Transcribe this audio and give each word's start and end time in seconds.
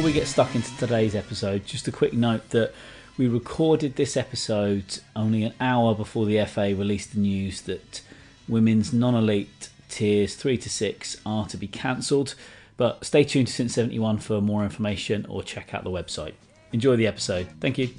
Before 0.00 0.14
we 0.14 0.18
get 0.18 0.28
stuck 0.28 0.54
into 0.54 0.74
today's 0.78 1.14
episode, 1.14 1.66
just 1.66 1.86
a 1.86 1.92
quick 1.92 2.14
note 2.14 2.48
that 2.48 2.72
we 3.18 3.28
recorded 3.28 3.96
this 3.96 4.16
episode 4.16 5.00
only 5.14 5.42
an 5.42 5.52
hour 5.60 5.94
before 5.94 6.24
the 6.24 6.42
FA 6.46 6.74
released 6.74 7.12
the 7.12 7.20
news 7.20 7.60
that 7.62 8.00
women's 8.48 8.94
non 8.94 9.14
elite 9.14 9.68
tiers 9.90 10.36
3 10.36 10.56
to 10.56 10.70
6 10.70 11.18
are 11.26 11.46
to 11.48 11.58
be 11.58 11.66
cancelled. 11.66 12.34
But 12.78 13.04
stay 13.04 13.24
tuned 13.24 13.48
to 13.48 13.52
Since 13.52 13.74
71 13.74 14.20
for 14.20 14.40
more 14.40 14.64
information 14.64 15.26
or 15.28 15.42
check 15.42 15.74
out 15.74 15.84
the 15.84 15.90
website. 15.90 16.32
Enjoy 16.72 16.96
the 16.96 17.06
episode. 17.06 17.48
Thank 17.60 17.76
you. 17.76 17.90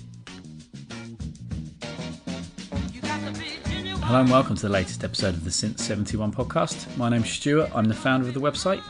Hello 4.02 4.21
and 4.21 4.31
welcome 4.31 4.55
to 4.55 4.61
the 4.63 4.69
latest 4.69 5.03
episode 5.03 5.35
of 5.35 5.43
the 5.43 5.52
Since 5.52 5.85
71 5.85 6.33
podcast. 6.33 6.97
My 6.97 7.09
name's 7.09 7.30
Stuart, 7.30 7.69
I'm 7.75 7.86
the 7.86 7.93
founder 7.93 8.27
of 8.27 8.33
the 8.33 8.41
website, 8.41 8.81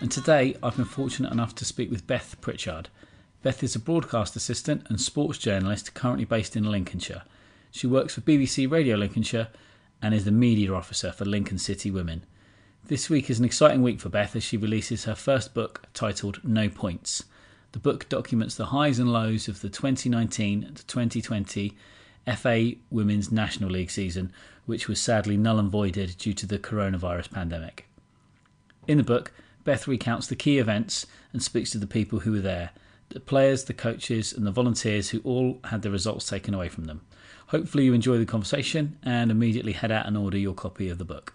and 0.00 0.10
today 0.10 0.56
I've 0.62 0.76
been 0.76 0.84
fortunate 0.84 1.32
enough 1.32 1.54
to 1.56 1.64
speak 1.64 1.90
with 1.90 2.06
Beth 2.06 2.36
Pritchard. 2.40 2.88
Beth 3.42 3.62
is 3.62 3.74
a 3.74 3.80
broadcast 3.80 4.36
assistant 4.36 4.86
and 4.88 5.00
sports 5.00 5.38
journalist 5.38 5.94
currently 5.94 6.24
based 6.24 6.56
in 6.56 6.64
Lincolnshire. 6.64 7.22
She 7.70 7.86
works 7.86 8.14
for 8.14 8.20
BBC 8.20 8.70
Radio 8.70 8.96
Lincolnshire 8.96 9.48
and 10.02 10.14
is 10.14 10.24
the 10.24 10.30
media 10.30 10.74
officer 10.74 11.12
for 11.12 11.24
Lincoln 11.24 11.58
City 11.58 11.90
Women. 11.90 12.24
This 12.86 13.08
week 13.08 13.30
is 13.30 13.38
an 13.38 13.44
exciting 13.44 13.82
week 13.82 14.00
for 14.00 14.08
Beth 14.08 14.36
as 14.36 14.44
she 14.44 14.56
releases 14.56 15.04
her 15.04 15.14
first 15.14 15.54
book 15.54 15.86
titled 15.94 16.40
No 16.44 16.68
Points. 16.68 17.24
The 17.72 17.78
book 17.78 18.08
documents 18.08 18.54
the 18.54 18.66
highs 18.66 18.98
and 18.98 19.12
lows 19.12 19.48
of 19.48 19.60
the 19.60 19.68
2019 19.68 20.74
to 20.74 20.86
2020 20.86 21.76
FA 22.36 22.72
Women's 22.90 23.32
National 23.32 23.70
League 23.70 23.90
season, 23.90 24.32
which 24.66 24.88
was 24.88 25.00
sadly 25.00 25.36
null 25.36 25.58
and 25.58 25.70
voided 25.70 26.16
due 26.18 26.34
to 26.34 26.46
the 26.46 26.58
coronavirus 26.58 27.30
pandemic. 27.30 27.88
In 28.86 28.98
the 28.98 29.04
book, 29.04 29.32
Beth 29.66 29.88
recounts 29.88 30.28
the 30.28 30.36
key 30.36 30.58
events 30.58 31.06
and 31.32 31.42
speaks 31.42 31.72
to 31.72 31.78
the 31.78 31.88
people 31.88 32.20
who 32.20 32.32
were 32.32 32.40
there 32.40 32.70
the 33.08 33.20
players, 33.20 33.64
the 33.64 33.74
coaches, 33.74 34.32
and 34.32 34.46
the 34.46 34.50
volunteers 34.50 35.10
who 35.10 35.20
all 35.20 35.60
had 35.64 35.82
the 35.82 35.90
results 35.90 36.28
taken 36.28 36.54
away 36.54 36.68
from 36.68 36.84
them. 36.84 37.02
Hopefully, 37.48 37.84
you 37.84 37.92
enjoy 37.92 38.18
the 38.18 38.26
conversation 38.26 38.98
and 39.02 39.30
immediately 39.30 39.72
head 39.72 39.92
out 39.92 40.06
and 40.06 40.16
order 40.16 40.38
your 40.38 40.54
copy 40.54 40.88
of 40.88 40.98
the 40.98 41.04
book. 41.04 41.34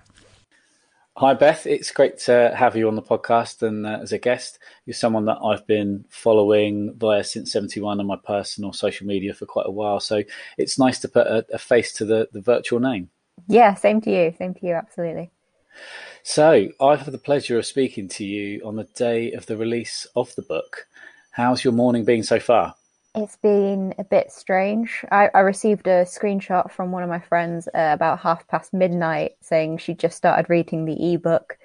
Hi, 1.18 1.34
Beth. 1.34 1.66
It's 1.66 1.92
great 1.92 2.18
to 2.20 2.54
have 2.56 2.76
you 2.76 2.88
on 2.88 2.96
the 2.96 3.02
podcast 3.02 3.64
and 3.64 3.86
uh, 3.86 4.00
as 4.02 4.14
a 4.14 4.18
guest. 4.18 4.60
You're 4.86 4.94
someone 4.94 5.26
that 5.26 5.40
I've 5.44 5.68
been 5.68 6.06
following 6.10 6.94
via 6.98 7.24
Since 7.24 7.52
71 7.52 8.00
on 8.00 8.08
my 8.08 8.18
personal 8.18 8.74
social 8.74 9.08
media 9.08 9.34
for 9.34 9.46
quite 9.46 9.68
a 9.68 9.72
while. 9.72 10.00
So 10.00 10.24
it's 10.58 10.80
nice 10.80 11.00
to 11.00 11.10
put 11.10 11.28
a, 11.28 11.46
a 11.54 11.58
face 11.58 11.94
to 11.94 12.06
the, 12.06 12.30
the 12.32 12.42
virtual 12.42 12.80
name. 12.80 13.10
Yeah, 13.48 13.76
same 13.76 14.00
to 14.02 14.12
you. 14.12 14.34
Same 14.38 14.54
to 14.54 14.66
you. 14.66 14.74
Absolutely. 14.74 15.32
So 16.24 16.68
I 16.80 16.96
have 16.96 17.12
the 17.12 17.18
pleasure 17.18 17.58
of 17.58 17.66
speaking 17.66 18.08
to 18.10 18.26
you 18.26 18.62
on 18.64 18.76
the 18.76 18.84
day 18.84 19.32
of 19.32 19.48
the 19.48 19.58
release 19.58 20.06
of 20.16 20.34
the 20.36 20.44
book. 20.44 20.88
How's 21.32 21.64
your 21.64 21.74
morning 21.74 22.06
been 22.06 22.24
so 22.24 22.40
far? 22.40 22.76
It's 23.16 23.38
been 23.38 23.94
a 23.98 24.04
bit 24.04 24.32
strange. 24.32 25.04
I, 25.12 25.30
I 25.34 25.40
received 25.40 25.88
a 25.88 26.06
screenshot 26.06 26.72
from 26.72 26.92
one 26.92 27.04
of 27.04 27.10
my 27.10 27.20
friends 27.20 27.68
uh, 27.70 27.92
about 27.94 28.20
half 28.20 28.48
past 28.48 28.74
midnight 28.74 29.32
saying 29.42 29.80
she 29.80 29.94
just 29.94 30.16
started 30.16 30.50
reading 30.50 30.86
the 30.86 31.14
ebook. 31.14 31.58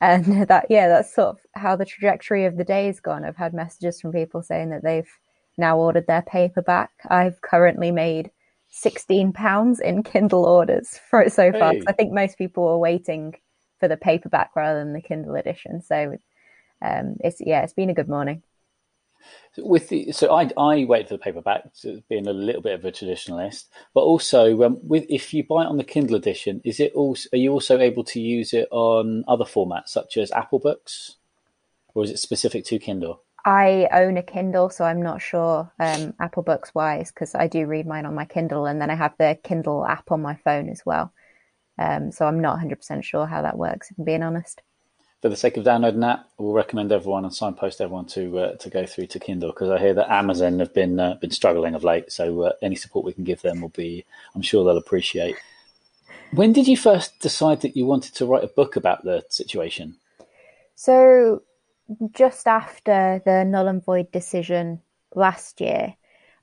And 0.00 0.46
that, 0.48 0.66
yeah, 0.68 0.88
that's 0.88 1.14
sort 1.14 1.28
of 1.28 1.38
how 1.54 1.76
the 1.76 1.86
trajectory 1.86 2.44
of 2.44 2.56
the 2.56 2.64
day 2.64 2.86
has 2.86 3.00
gone. 3.00 3.24
I've 3.24 3.36
had 3.36 3.54
messages 3.54 4.00
from 4.00 4.12
people 4.12 4.42
saying 4.42 4.70
that 4.70 4.82
they've 4.82 5.10
now 5.56 5.78
ordered 5.78 6.06
their 6.06 6.22
paperback. 6.22 6.90
I've 7.08 7.40
currently 7.40 7.92
made 7.92 8.30
£16 8.74 9.80
in 9.80 10.02
Kindle 10.02 10.44
orders 10.44 10.98
for 11.10 11.22
it 11.22 11.32
so 11.32 11.52
far. 11.52 11.72
Hey. 11.72 11.82
I 11.86 11.92
think 11.92 12.12
most 12.12 12.36
people 12.36 12.66
are 12.66 12.78
waiting 12.78 13.36
for 13.84 13.88
the 13.88 13.96
paperback 13.98 14.56
rather 14.56 14.78
than 14.78 14.94
the 14.94 15.02
Kindle 15.02 15.34
edition. 15.34 15.82
So 15.82 16.16
um, 16.80 17.16
it's, 17.20 17.36
yeah, 17.40 17.60
it's 17.60 17.74
been 17.74 17.90
a 17.90 17.94
good 17.94 18.08
morning 18.08 18.42
with 19.58 19.88
the 19.88 20.12
so 20.12 20.34
I 20.34 20.50
I 20.56 20.84
wait 20.84 21.08
for 21.08 21.14
the 21.14 21.18
paperback, 21.18 21.70
so 21.72 22.00
being 22.08 22.26
a 22.26 22.32
little 22.32 22.62
bit 22.62 22.74
of 22.74 22.84
a 22.84 22.92
traditionalist, 22.92 23.66
but 23.94 24.00
also 24.00 24.62
um, 24.64 24.78
with 24.82 25.06
if 25.08 25.32
you 25.32 25.44
buy 25.44 25.62
it 25.62 25.68
on 25.68 25.76
the 25.76 25.84
Kindle 25.84 26.16
edition, 26.16 26.60
is 26.64 26.80
it 26.80 26.92
also 26.94 27.28
are 27.32 27.38
you 27.38 27.52
also 27.52 27.78
able 27.78 28.04
to 28.04 28.20
use 28.20 28.52
it 28.52 28.68
on 28.70 29.24
other 29.28 29.44
formats 29.44 29.88
such 29.88 30.16
as 30.16 30.30
Apple 30.32 30.58
Books, 30.58 31.16
or 31.94 32.04
is 32.04 32.10
it 32.10 32.18
specific 32.18 32.64
to 32.66 32.78
Kindle? 32.78 33.22
I 33.46 33.88
own 33.92 34.16
a 34.16 34.22
Kindle, 34.22 34.70
so 34.70 34.84
I'm 34.84 35.02
not 35.02 35.20
sure 35.20 35.70
um, 35.78 36.14
Apple 36.18 36.42
Books 36.42 36.74
wise 36.74 37.12
because 37.12 37.34
I 37.34 37.46
do 37.46 37.66
read 37.66 37.86
mine 37.86 38.06
on 38.06 38.14
my 38.14 38.24
Kindle, 38.24 38.66
and 38.66 38.80
then 38.80 38.90
I 38.90 38.94
have 38.94 39.14
the 39.18 39.38
Kindle 39.42 39.86
app 39.86 40.10
on 40.10 40.22
my 40.22 40.34
phone 40.34 40.68
as 40.68 40.84
well. 40.84 41.12
Um, 41.78 42.12
so 42.12 42.26
I'm 42.26 42.40
not 42.40 42.58
100% 42.60 43.02
sure 43.02 43.26
how 43.26 43.42
that 43.42 43.58
works, 43.58 43.90
if 43.90 43.98
I'm 43.98 44.04
being 44.04 44.22
honest 44.22 44.62
for 45.24 45.30
the 45.30 45.36
sake 45.36 45.56
of 45.56 45.64
downloading 45.64 46.00
that, 46.00 46.22
we'll 46.36 46.52
recommend 46.52 46.92
everyone 46.92 47.24
and 47.24 47.34
signpost 47.34 47.80
everyone 47.80 48.04
to 48.04 48.38
uh, 48.40 48.56
to 48.56 48.68
go 48.68 48.84
through 48.84 49.06
to 49.06 49.18
Kindle 49.18 49.52
because 49.52 49.70
I 49.70 49.78
hear 49.78 49.94
that 49.94 50.12
Amazon 50.12 50.58
have 50.58 50.74
been 50.74 51.00
uh, 51.00 51.14
been 51.14 51.30
struggling 51.30 51.74
of 51.74 51.82
late. 51.82 52.12
So 52.12 52.42
uh, 52.42 52.52
any 52.60 52.74
support 52.74 53.06
we 53.06 53.14
can 53.14 53.24
give 53.24 53.40
them 53.40 53.62
will 53.62 53.70
be, 53.70 54.04
I'm 54.34 54.42
sure 54.42 54.66
they'll 54.66 54.76
appreciate. 54.76 55.36
When 56.32 56.52
did 56.52 56.68
you 56.68 56.76
first 56.76 57.20
decide 57.20 57.62
that 57.62 57.74
you 57.74 57.86
wanted 57.86 58.14
to 58.16 58.26
write 58.26 58.44
a 58.44 58.48
book 58.48 58.76
about 58.76 59.04
the 59.04 59.24
situation? 59.30 59.96
So 60.74 61.40
just 62.12 62.46
after 62.46 63.22
the 63.24 63.44
null 63.44 63.68
and 63.68 63.82
void 63.82 64.12
decision 64.12 64.82
last 65.14 65.58
year, 65.58 65.94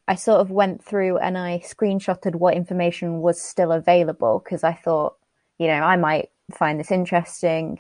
I 0.08 0.16
sort 0.16 0.40
of 0.40 0.50
went 0.50 0.84
through 0.84 1.20
and 1.20 1.38
I 1.38 1.62
screenshotted 1.64 2.34
what 2.34 2.56
information 2.56 3.22
was 3.22 3.40
still 3.40 3.72
available 3.72 4.42
because 4.44 4.64
I 4.64 4.74
thought, 4.74 5.18
you 5.62 5.68
know, 5.68 5.84
I 5.84 5.96
might 5.96 6.30
find 6.58 6.80
this 6.80 6.92
interesting 6.92 7.80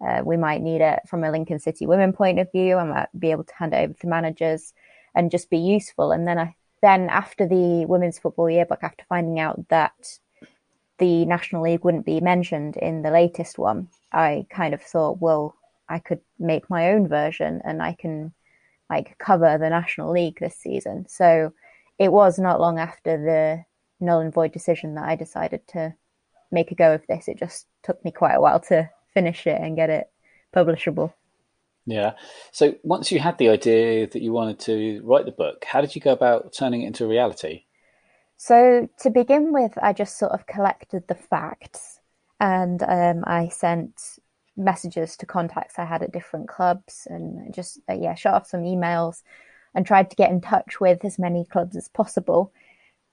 uh, 0.00 0.22
we 0.24 0.36
might 0.36 0.62
need 0.62 0.80
it 0.80 1.00
from 1.06 1.24
a 1.24 1.30
Lincoln 1.30 1.58
City 1.58 1.86
women 1.86 2.12
point 2.12 2.38
of 2.38 2.50
view. 2.52 2.76
I 2.76 2.84
might 2.84 3.08
be 3.18 3.30
able 3.30 3.44
to 3.44 3.54
hand 3.54 3.74
it 3.74 3.84
over 3.84 3.92
to 3.92 4.06
managers 4.06 4.72
and 5.14 5.30
just 5.30 5.50
be 5.50 5.58
useful. 5.58 6.12
And 6.12 6.26
then 6.26 6.38
I 6.38 6.54
then 6.82 7.10
after 7.10 7.46
the 7.46 7.84
women's 7.86 8.18
football 8.18 8.48
yearbook, 8.48 8.82
after 8.82 9.04
finding 9.08 9.38
out 9.38 9.68
that 9.68 10.18
the 10.98 11.26
National 11.26 11.62
League 11.62 11.84
wouldn't 11.84 12.06
be 12.06 12.20
mentioned 12.20 12.78
in 12.78 13.02
the 13.02 13.10
latest 13.10 13.58
one, 13.58 13.88
I 14.12 14.46
kind 14.48 14.72
of 14.72 14.80
thought, 14.80 15.20
well, 15.20 15.54
I 15.90 15.98
could 15.98 16.20
make 16.38 16.70
my 16.70 16.92
own 16.92 17.06
version 17.06 17.60
and 17.64 17.82
I 17.82 17.92
can 17.92 18.32
like 18.88 19.18
cover 19.18 19.58
the 19.58 19.68
National 19.68 20.10
League 20.10 20.38
this 20.40 20.56
season. 20.56 21.06
So 21.08 21.52
it 21.98 22.10
was 22.10 22.38
not 22.38 22.60
long 22.60 22.78
after 22.78 23.18
the 23.18 23.64
null 24.02 24.20
and 24.20 24.32
void 24.32 24.52
decision 24.52 24.94
that 24.94 25.04
I 25.04 25.16
decided 25.16 25.68
to 25.68 25.94
make 26.50 26.70
a 26.70 26.74
go 26.74 26.94
of 26.94 27.06
this. 27.08 27.28
It 27.28 27.38
just 27.38 27.66
took 27.82 28.04
me 28.04 28.10
quite 28.10 28.34
a 28.34 28.40
while 28.40 28.60
to 28.60 28.90
finish 29.14 29.46
it 29.46 29.60
and 29.60 29.76
get 29.76 29.90
it 29.90 30.10
publishable. 30.54 31.12
Yeah. 31.86 32.12
So 32.52 32.74
once 32.82 33.10
you 33.10 33.18
had 33.18 33.38
the 33.38 33.48
idea 33.48 34.06
that 34.06 34.22
you 34.22 34.32
wanted 34.32 34.60
to 34.60 35.00
write 35.02 35.24
the 35.24 35.32
book, 35.32 35.64
how 35.64 35.80
did 35.80 35.94
you 35.94 36.00
go 36.00 36.12
about 36.12 36.52
turning 36.52 36.82
it 36.82 36.86
into 36.86 37.06
reality? 37.06 37.64
So 38.36 38.88
to 39.00 39.10
begin 39.10 39.52
with, 39.52 39.76
I 39.82 39.92
just 39.92 40.18
sort 40.18 40.32
of 40.32 40.46
collected 40.46 41.06
the 41.08 41.14
facts 41.14 42.00
and 42.38 42.82
um, 42.82 43.24
I 43.26 43.48
sent 43.48 44.18
messages 44.56 45.16
to 45.18 45.26
contacts 45.26 45.78
I 45.78 45.84
had 45.84 46.02
at 46.02 46.12
different 46.12 46.48
clubs 46.48 47.06
and 47.10 47.52
just, 47.54 47.80
uh, 47.88 47.94
yeah, 47.94 48.14
shot 48.14 48.34
off 48.34 48.46
some 48.46 48.62
emails 48.62 49.22
and 49.74 49.86
tried 49.86 50.10
to 50.10 50.16
get 50.16 50.30
in 50.30 50.40
touch 50.40 50.80
with 50.80 51.04
as 51.04 51.18
many 51.18 51.44
clubs 51.44 51.76
as 51.76 51.88
possible. 51.88 52.52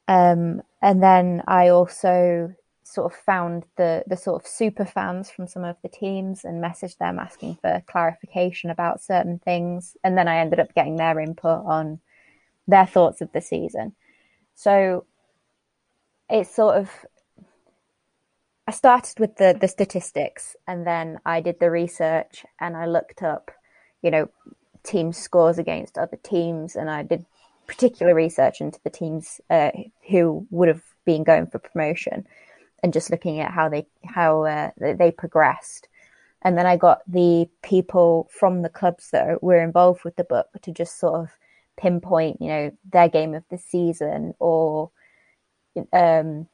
Um, 0.08 0.62
and 0.82 1.04
then 1.04 1.44
I 1.48 1.70
also 1.70 2.54
sort 2.88 3.12
of 3.12 3.20
found 3.20 3.66
the 3.76 4.04
the 4.08 4.16
sort 4.16 4.42
of 4.42 4.48
super 4.48 4.86
fans 4.86 5.30
from 5.30 5.48
some 5.48 5.64
of 5.64 5.76
the 5.84 5.90
teams 5.90 6.46
and 6.46 6.64
messaged 6.64 6.98
them 6.98 7.20
asking 7.20 7.58
for 7.62 7.84
clarification 7.88 8.70
about 8.70 9.02
certain 9.02 9.40
things 9.40 9.98
and 10.04 10.18
then 10.18 10.28
I 10.28 10.38
ended 10.38 10.60
up 10.60 10.74
getting 10.74 10.96
their 10.96 11.20
input 11.20 11.66
on 11.66 12.00
their 12.68 12.86
thoughts 12.86 13.22
of 13.22 13.32
the 13.32 13.42
season. 13.42 13.94
So 14.56 15.06
it's 16.30 16.54
sort 16.54 16.78
of 16.78 17.06
I 18.68 18.72
started 18.72 19.20
with 19.20 19.36
the 19.36 19.58
the 19.60 19.68
statistics 19.68 20.56
and 20.68 20.88
then 20.88 21.20
I 21.26 21.42
did 21.42 21.60
the 21.60 21.72
research 21.72 22.46
and 22.60 22.78
I 22.78 22.86
looked 22.86 23.22
up, 23.22 23.52
you 24.02 24.12
know, 24.12 24.30
team 24.84 25.12
scores 25.12 25.58
against 25.58 25.98
other 25.98 26.18
teams 26.24 26.76
and 26.76 26.90
I 26.90 27.04
did 27.04 27.26
particular 27.68 28.16
research 28.16 28.62
into 28.62 28.80
the 28.84 28.90
teams 28.90 29.42
uh, 29.50 29.72
who 30.10 30.48
would 30.52 30.70
have 30.70 30.84
been 31.06 31.26
going 31.26 31.48
for 31.48 31.60
promotion 31.60 32.26
and 32.84 32.94
just 32.94 33.10
looking 33.10 33.40
at 33.40 33.52
how 33.52 33.70
they 33.70 33.88
how 34.06 34.44
uh, 34.44 34.72
they 34.78 35.12
progressed. 35.12 35.88
And 36.44 36.58
then 36.58 36.66
I 36.66 36.78
got 36.78 37.02
the 37.08 37.50
people 37.64 38.30
from 38.32 38.62
the 38.62 38.70
clubs 38.70 39.10
that 39.12 39.42
were 39.42 39.62
involved 39.62 40.04
with 40.04 40.16
the 40.16 40.24
book 40.24 40.48
to 40.62 40.72
just 40.72 41.00
sort 41.00 41.20
of 41.20 41.30
pinpoint, 41.78 42.42
you 42.42 42.48
know, 42.48 42.72
their 42.92 43.10
game 43.10 43.34
of 43.34 43.44
the 43.50 43.58
season 43.58 44.34
or 44.40 44.92
um, 45.94 46.48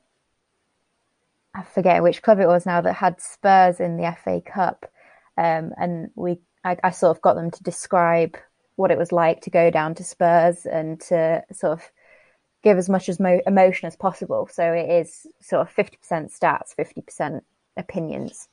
I 1.53 1.63
forget 1.63 2.01
which 2.01 2.21
club 2.21 2.39
it 2.39 2.47
was 2.47 2.65
now 2.65 2.81
that 2.81 2.93
had 2.93 3.21
Spurs 3.21 3.79
in 3.79 3.97
the 3.97 4.15
FA 4.23 4.41
Cup, 4.41 4.91
um, 5.37 5.71
and 5.77 6.09
we 6.15 6.39
I, 6.63 6.77
I, 6.83 6.91
sort 6.91 7.15
of 7.15 7.21
got 7.21 7.35
them 7.35 7.51
to 7.51 7.63
describe 7.63 8.37
what 8.75 8.91
it 8.91 8.97
was 8.97 9.11
like 9.11 9.41
to 9.41 9.49
go 9.49 9.69
down 9.69 9.93
to 9.95 10.03
Spurs 10.03 10.65
and 10.65 10.99
to 11.01 11.43
sort 11.51 11.73
of 11.73 11.91
give 12.63 12.77
as 12.77 12.89
much 12.89 13.09
as 13.09 13.19
mo- 13.19 13.41
emotion 13.45 13.87
as 13.87 13.95
possible. 13.95 14.47
So 14.51 14.63
it 14.71 14.89
is 14.89 15.27
sort 15.41 15.61
of 15.61 15.69
fifty 15.69 15.97
percent 15.97 16.31
stats, 16.31 16.73
fifty 16.75 17.01
percent 17.01 17.43
opinions. 17.77 18.47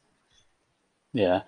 Yeah, 1.12 1.42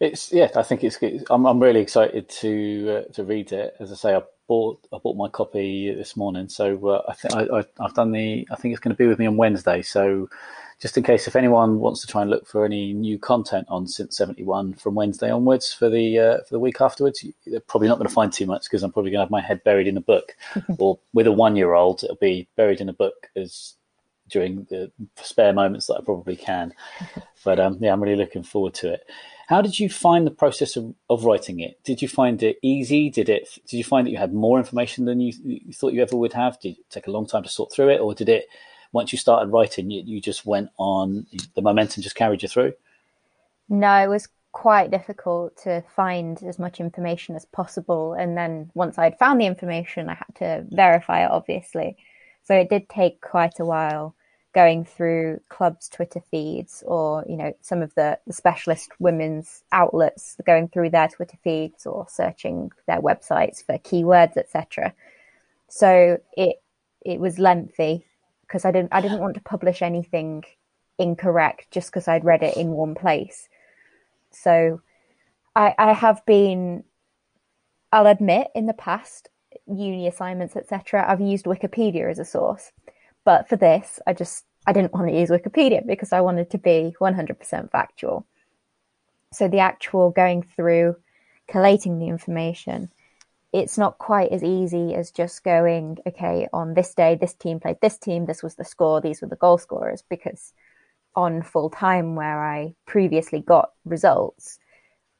it's 0.00 0.32
yeah. 0.32 0.50
I 0.56 0.62
think 0.62 0.84
it's. 0.84 0.98
I'm 1.30 1.46
I'm 1.46 1.60
really 1.60 1.80
excited 1.80 2.28
to 2.28 3.04
uh, 3.08 3.12
to 3.12 3.24
read 3.24 3.52
it. 3.52 3.74
As 3.80 3.92
I 3.92 3.94
say, 3.96 4.14
I 4.14 4.22
bought 4.48 4.86
I 4.92 4.98
bought 4.98 5.16
my 5.16 5.28
copy 5.28 5.92
this 5.94 6.16
morning, 6.16 6.48
so 6.48 6.88
uh, 6.88 7.02
I 7.08 7.14
think 7.14 7.34
I, 7.34 7.64
have 7.82 7.94
done 7.94 8.12
the. 8.12 8.46
I 8.50 8.56
think 8.56 8.72
it's 8.72 8.80
going 8.80 8.94
to 8.94 8.98
be 8.98 9.06
with 9.06 9.18
me 9.18 9.26
on 9.26 9.36
Wednesday. 9.36 9.82
So 9.82 10.28
just 10.80 10.96
in 10.96 11.02
case 11.02 11.26
if 11.26 11.36
anyone 11.36 11.78
wants 11.78 12.02
to 12.02 12.06
try 12.06 12.20
and 12.22 12.30
look 12.30 12.46
for 12.46 12.64
any 12.64 12.92
new 12.92 13.18
content 13.18 13.66
on 13.68 13.86
Since 13.86 14.16
seventy 14.16 14.44
one 14.44 14.74
from 14.74 14.94
Wednesday 14.94 15.30
onwards 15.30 15.72
for 15.72 15.88
the 15.88 16.18
uh, 16.18 16.38
for 16.38 16.54
the 16.54 16.60
week 16.60 16.80
afterwards, 16.80 17.24
they're 17.46 17.60
probably 17.60 17.88
not 17.88 17.98
going 17.98 18.08
to 18.08 18.14
find 18.14 18.32
too 18.32 18.46
much 18.46 18.64
because 18.64 18.82
I'm 18.82 18.92
probably 18.92 19.10
going 19.10 19.20
to 19.20 19.24
have 19.24 19.30
my 19.30 19.40
head 19.40 19.64
buried 19.64 19.86
in 19.86 19.96
a 19.96 20.02
book, 20.02 20.36
or 20.78 20.98
with 21.12 21.26
a 21.26 21.32
one 21.32 21.56
year 21.56 21.74
old, 21.74 22.04
it'll 22.04 22.16
be 22.16 22.48
buried 22.56 22.80
in 22.80 22.88
a 22.88 22.92
book 22.92 23.28
as 23.36 23.74
during 24.28 24.66
the 24.70 24.90
spare 25.16 25.52
moments 25.52 25.86
that 25.86 25.94
I 25.94 26.04
probably 26.04 26.36
can. 26.36 26.72
But 27.44 27.60
um, 27.60 27.78
yeah, 27.80 27.92
I'm 27.92 28.02
really 28.02 28.16
looking 28.16 28.42
forward 28.42 28.74
to 28.74 28.92
it. 28.92 29.08
How 29.46 29.62
did 29.62 29.78
you 29.78 29.88
find 29.88 30.26
the 30.26 30.32
process 30.32 30.74
of, 30.74 30.92
of 31.08 31.24
writing 31.24 31.60
it? 31.60 31.78
Did 31.84 32.02
you 32.02 32.08
find 32.08 32.42
it 32.42 32.58
easy? 32.60 33.08
Did 33.08 33.28
it? 33.28 33.48
Did 33.68 33.76
you 33.76 33.84
find 33.84 34.04
that 34.04 34.10
you 34.10 34.16
had 34.16 34.34
more 34.34 34.58
information 34.58 35.04
than 35.04 35.20
you, 35.20 35.32
you 35.44 35.72
thought 35.72 35.92
you 35.92 36.02
ever 36.02 36.16
would 36.16 36.32
have? 36.32 36.58
Did 36.58 36.76
it 36.76 36.90
take 36.90 37.06
a 37.06 37.12
long 37.12 37.24
time 37.24 37.44
to 37.44 37.48
sort 37.48 37.72
through 37.72 37.90
it, 37.90 38.00
or 38.00 38.14
did 38.14 38.28
it? 38.28 38.46
Once 38.96 39.12
you 39.12 39.18
started 39.18 39.52
writing, 39.52 39.90
you, 39.90 40.02
you 40.06 40.20
just 40.20 40.46
went 40.46 40.70
on. 40.78 41.26
The 41.54 41.60
momentum 41.60 42.02
just 42.02 42.16
carried 42.16 42.42
you 42.42 42.48
through. 42.48 42.72
No, 43.68 43.94
it 44.02 44.08
was 44.08 44.28
quite 44.52 44.90
difficult 44.90 45.54
to 45.64 45.82
find 45.94 46.42
as 46.42 46.58
much 46.58 46.80
information 46.80 47.36
as 47.36 47.44
possible. 47.44 48.14
And 48.14 48.38
then 48.38 48.70
once 48.72 48.96
I'd 48.96 49.18
found 49.18 49.38
the 49.38 49.44
information, 49.44 50.08
I 50.08 50.14
had 50.14 50.34
to 50.36 50.66
verify 50.70 51.24
it, 51.24 51.30
obviously. 51.30 51.98
So 52.44 52.54
it 52.54 52.70
did 52.70 52.88
take 52.88 53.20
quite 53.20 53.60
a 53.60 53.66
while 53.66 54.14
going 54.54 54.86
through 54.86 55.40
clubs' 55.50 55.90
Twitter 55.90 56.22
feeds 56.30 56.82
or, 56.86 57.22
you 57.28 57.36
know, 57.36 57.52
some 57.60 57.82
of 57.82 57.94
the, 57.96 58.18
the 58.26 58.32
specialist 58.32 58.88
women's 58.98 59.62
outlets 59.72 60.36
going 60.46 60.68
through 60.68 60.88
their 60.88 61.08
Twitter 61.08 61.36
feeds 61.44 61.84
or 61.84 62.06
searching 62.08 62.70
their 62.86 63.02
websites 63.02 63.62
for 63.62 63.76
keywords, 63.76 64.38
etc. 64.38 64.94
So 65.68 66.18
it 66.34 66.62
it 67.04 67.20
was 67.20 67.38
lengthy 67.38 68.06
because 68.46 68.64
I 68.64 68.70
didn't 68.70 68.92
I 68.92 69.00
didn't 69.00 69.20
want 69.20 69.34
to 69.34 69.40
publish 69.40 69.82
anything 69.82 70.44
incorrect 70.98 71.70
just 71.70 71.90
because 71.90 72.08
I'd 72.08 72.24
read 72.24 72.42
it 72.42 72.56
in 72.56 72.70
one 72.70 72.94
place. 72.94 73.48
So 74.30 74.80
I, 75.54 75.74
I 75.78 75.92
have 75.92 76.24
been 76.26 76.84
I'll 77.92 78.06
admit 78.06 78.48
in 78.54 78.66
the 78.66 78.74
past 78.74 79.28
uni 79.66 80.06
assignments 80.06 80.54
etc 80.54 81.04
I've 81.08 81.20
used 81.20 81.46
Wikipedia 81.46 82.10
as 82.10 82.18
a 82.18 82.24
source 82.24 82.72
but 83.26 83.48
for 83.48 83.56
this, 83.56 83.98
I 84.06 84.14
just 84.14 84.46
I 84.66 84.72
didn't 84.72 84.94
want 84.94 85.08
to 85.08 85.18
use 85.18 85.30
Wikipedia 85.30 85.84
because 85.84 86.12
I 86.12 86.20
wanted 86.22 86.48
to 86.50 86.58
be 86.58 86.94
100% 87.00 87.70
factual. 87.70 88.24
So 89.32 89.48
the 89.48 89.58
actual 89.58 90.10
going 90.10 90.42
through 90.42 90.96
collating 91.48 91.98
the 91.98 92.08
information, 92.08 92.88
it's 93.56 93.78
not 93.78 93.96
quite 93.96 94.32
as 94.32 94.44
easy 94.44 94.94
as 94.94 95.10
just 95.10 95.42
going, 95.42 95.96
okay, 96.06 96.46
on 96.52 96.74
this 96.74 96.94
day, 96.94 97.14
this 97.14 97.32
team 97.32 97.58
played 97.58 97.78
this 97.80 97.96
team, 97.96 98.26
this 98.26 98.42
was 98.42 98.56
the 98.56 98.64
score, 98.64 99.00
these 99.00 99.22
were 99.22 99.28
the 99.28 99.36
goal 99.36 99.56
scorers, 99.56 100.02
because 100.10 100.52
on 101.14 101.40
full 101.40 101.70
time 101.70 102.16
where 102.16 102.44
I 102.44 102.74
previously 102.86 103.40
got 103.40 103.70
results, 103.86 104.58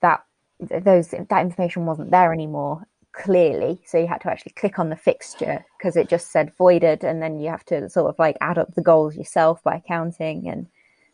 that 0.02 0.20
those 0.60 1.08
that 1.08 1.40
information 1.40 1.86
wasn't 1.86 2.10
there 2.10 2.30
anymore 2.34 2.86
clearly. 3.12 3.80
So 3.86 3.96
you 3.96 4.06
had 4.06 4.20
to 4.20 4.30
actually 4.30 4.52
click 4.52 4.78
on 4.78 4.90
the 4.90 4.96
fixture 4.96 5.64
because 5.78 5.96
it 5.96 6.10
just 6.10 6.30
said 6.30 6.52
voided, 6.58 7.04
and 7.04 7.22
then 7.22 7.40
you 7.40 7.48
have 7.48 7.64
to 7.66 7.88
sort 7.88 8.10
of 8.10 8.18
like 8.18 8.36
add 8.42 8.58
up 8.58 8.74
the 8.74 8.82
goals 8.82 9.16
yourself 9.16 9.62
by 9.62 9.82
counting. 9.88 10.46
And 10.46 10.66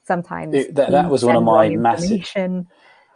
sometimes 0.03 0.57
it, 0.57 0.75
that, 0.75 0.91
that 0.91 1.09
was 1.09 1.25
one 1.25 1.37
of 1.37 1.45
my 1.45 1.69
massive. 1.69 2.27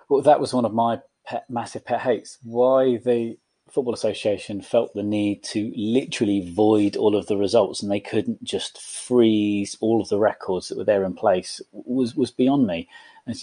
Well, 0.08 0.22
that 0.22 0.38
was 0.38 0.54
one 0.54 0.64
of 0.64 0.72
my 0.72 1.00
pet, 1.26 1.46
massive 1.50 1.84
pet 1.84 2.02
hates. 2.02 2.38
Why 2.44 2.98
the 2.98 3.36
Football 3.76 3.93
Association 3.93 4.62
felt 4.62 4.94
the 4.94 5.02
need 5.02 5.43
to 5.43 5.70
literally 5.76 6.50
void 6.50 6.96
all 6.96 7.14
of 7.14 7.26
the 7.26 7.37
results, 7.37 7.82
and 7.82 7.93
they 7.93 8.00
couldn't 8.00 8.43
just 8.43 8.81
freeze 8.81 9.76
all 9.82 10.00
of 10.00 10.08
the 10.08 10.19
records 10.19 10.69
that 10.69 10.78
were 10.78 10.84
there 10.84 11.05
in 11.05 11.12
place 11.12 11.61
was 11.73 12.17
was 12.17 12.31
beyond 12.31 12.67
me. 12.67 12.88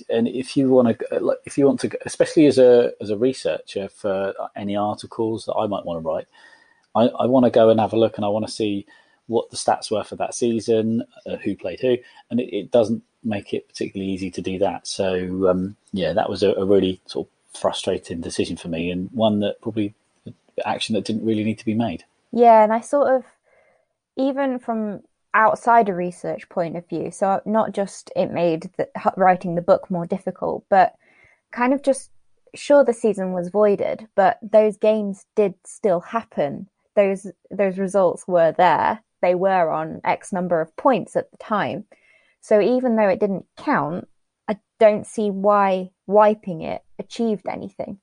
And 0.10 0.28
if 0.28 0.58
you 0.58 0.72
want 0.72 0.98
to, 0.98 1.38
if 1.46 1.56
you 1.56 1.68
want 1.68 1.82
to, 1.82 1.92
especially 2.08 2.48
as 2.48 2.58
a 2.58 2.94
as 3.00 3.12
a 3.12 3.16
researcher 3.16 3.90
for 3.90 4.34
any 4.56 4.76
articles 4.76 5.46
that 5.46 5.54
I 5.54 5.68
might 5.68 5.86
want 5.86 6.02
to 6.02 6.10
write, 6.10 6.28
I, 6.96 7.10
I 7.10 7.28
want 7.28 7.46
to 7.46 7.52
go 7.52 7.70
and 7.70 7.80
have 7.80 7.94
a 7.94 8.00
look, 8.00 8.18
and 8.18 8.26
I 8.26 8.30
want 8.30 8.48
to 8.48 8.52
see 8.52 8.88
what 9.28 9.52
the 9.52 9.58
stats 9.58 9.92
were 9.92 10.04
for 10.04 10.16
that 10.16 10.34
season, 10.34 11.04
uh, 11.28 11.36
who 11.36 11.56
played 11.56 11.80
who, 11.80 11.98
and 12.32 12.40
it, 12.40 12.52
it, 12.52 12.72
doesn't 12.72 13.04
make 13.24 13.54
it 13.54 13.68
particularly 13.68 14.12
easy 14.12 14.32
to 14.32 14.42
do 14.42 14.58
that. 14.58 14.88
So 14.88 15.48
um, 15.48 15.76
yeah, 15.92 16.12
that 16.14 16.28
was 16.28 16.42
a, 16.42 16.54
a, 16.54 16.66
really 16.66 17.00
sort 17.06 17.28
of 17.28 17.60
frustrating 17.62 18.20
decision 18.20 18.58
for 18.58 18.70
me, 18.70 18.90
and 18.90 19.12
one 19.12 19.40
that 19.42 19.62
probably 19.62 19.94
action 20.66 20.96
that 20.96 21.06
didn't 21.06 21.26
really 21.26 21.44
need 21.44 21.60
to 21.60 21.66
be 21.66 21.74
made. 21.74 22.04
Yeah, 22.32 22.64
and 22.64 22.74
I 22.74 22.82
sort 22.82 23.14
of 23.14 23.26
even 24.16 24.60
from 24.60 25.02
outside 25.34 25.90
a 25.90 25.94
research 25.94 26.48
point 26.50 26.78
of 26.78 26.88
view. 26.88 27.12
So 27.12 27.42
not 27.46 27.74
just 27.74 28.12
it 28.16 28.32
made 28.32 28.70
the, 28.78 28.88
writing 29.18 29.56
the 29.56 29.62
book 29.62 29.90
more 29.90 30.06
difficult, 30.06 30.66
but 30.70 30.94
kind 31.52 31.74
of 31.74 31.82
just 31.84 32.12
sure 32.56 32.84
the 32.84 32.94
season 32.94 33.34
was 33.34 33.50
voided, 33.50 34.08
but 34.16 34.38
those 34.42 34.78
games 34.78 35.26
did 35.36 35.56
still 35.66 36.00
happen. 36.00 36.70
Those 36.96 37.32
those 37.50 37.78
results 37.78 38.28
were 38.28 38.52
there. 38.52 39.02
They 39.22 39.36
were 39.36 39.72
on 39.72 40.02
X 40.04 40.32
number 40.32 40.62
of 40.62 40.76
points 40.76 41.16
at 41.16 41.32
the 41.32 41.38
time. 41.38 41.86
So 42.42 42.60
even 42.62 42.96
though 42.96 43.08
it 43.08 43.20
didn't 43.20 43.46
count, 43.58 44.08
I 44.48 44.58
don't 44.80 45.08
see 45.08 45.32
why 45.32 45.92
wiping 46.06 46.62
it 46.62 46.84
achieved 47.00 47.48
anything. 47.48 48.00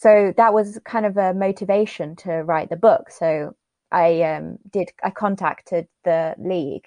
So 0.00 0.32
that 0.38 0.54
was 0.54 0.80
kind 0.86 1.04
of 1.04 1.18
a 1.18 1.34
motivation 1.34 2.16
to 2.16 2.32
write 2.32 2.70
the 2.70 2.76
book. 2.76 3.10
So 3.10 3.54
I 3.92 4.22
um, 4.22 4.56
did. 4.70 4.92
I 5.04 5.10
contacted 5.10 5.88
the 6.04 6.34
league 6.38 6.86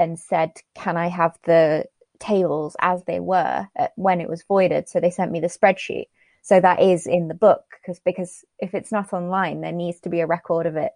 and 0.00 0.18
said, 0.18 0.54
"Can 0.74 0.96
I 0.96 1.06
have 1.06 1.38
the 1.44 1.84
tables 2.18 2.76
as 2.80 3.04
they 3.04 3.20
were 3.20 3.68
when 3.94 4.20
it 4.20 4.28
was 4.28 4.42
voided?" 4.42 4.88
So 4.88 4.98
they 4.98 5.12
sent 5.12 5.30
me 5.30 5.38
the 5.38 5.46
spreadsheet. 5.46 6.06
So 6.42 6.58
that 6.60 6.82
is 6.82 7.06
in 7.06 7.28
the 7.28 7.34
book 7.34 7.62
because 7.80 8.00
because 8.00 8.44
if 8.58 8.74
it's 8.74 8.90
not 8.90 9.12
online, 9.12 9.60
there 9.60 9.70
needs 9.70 10.00
to 10.00 10.08
be 10.08 10.18
a 10.18 10.26
record 10.26 10.66
of 10.66 10.74
it. 10.74 10.90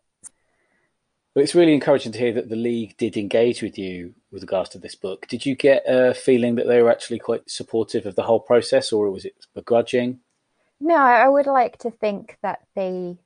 But 1.35 1.45
it's 1.45 1.55
really 1.55 1.75
encouraging 1.75 2.11
to 2.13 2.19
hear 2.19 2.33
that 2.33 2.49
the 2.49 2.57
league 2.57 2.97
did 2.97 3.17
engage 3.17 3.63
with 3.63 3.79
you 3.79 4.15
with 4.33 4.43
regards 4.43 4.71
to 4.71 4.79
this 4.79 4.97
book. 4.97 5.29
Did 5.29 5.47
you 5.47 5.55
get 5.55 5.85
a 5.87 6.15
feeling 6.15 6.57
that 6.57 6.67
they 6.67 6.83
were 6.83 6.91
actually 6.91 7.21
quite 7.21 7.49
supportive 7.49 8.07
of 8.07 8.17
the 8.17 8.25
whole 8.25 8.41
process, 8.41 8.93
or 8.93 9.09
was 9.09 9.25
it 9.25 9.35
begrudging? 9.55 10.19
No, 10.85 10.97
I 10.97 11.27
would 11.27 11.47
like 11.47 11.79
to 11.79 11.91
think 11.91 12.37
that 12.43 12.61
they 12.77 13.17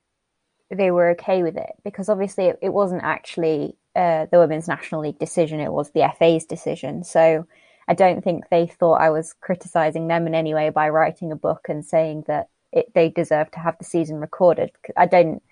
they 0.69 0.91
were 0.91 1.09
okay 1.09 1.43
with 1.43 1.57
it 1.57 1.73
because 1.83 2.07
obviously 2.07 2.45
it, 2.45 2.59
it 2.61 2.69
wasn't 2.69 3.03
actually 3.03 3.75
uh, 3.97 4.27
the 4.31 4.39
Women's 4.39 4.69
National 4.69 5.01
League 5.01 5.19
decision, 5.19 5.59
it 5.59 5.73
was 5.73 5.91
the 5.91 6.09
FA's 6.17 6.45
decision. 6.45 7.03
So 7.03 7.45
I 7.85 7.95
don't 7.95 8.23
think 8.23 8.45
they 8.47 8.65
thought 8.65 9.01
I 9.01 9.09
was 9.09 9.33
criticizing 9.33 10.07
them 10.07 10.25
in 10.25 10.35
any 10.35 10.53
way 10.53 10.69
by 10.69 10.87
writing 10.87 11.33
a 11.33 11.35
book 11.35 11.65
and 11.67 11.85
saying 11.85 12.23
that 12.27 12.47
it, 12.71 12.93
they 12.93 13.09
deserve 13.09 13.51
to 13.51 13.59
have 13.59 13.77
the 13.77 13.83
season 13.83 14.21
recorded. 14.21 14.71
I 14.95 15.05
don't. 15.05 15.43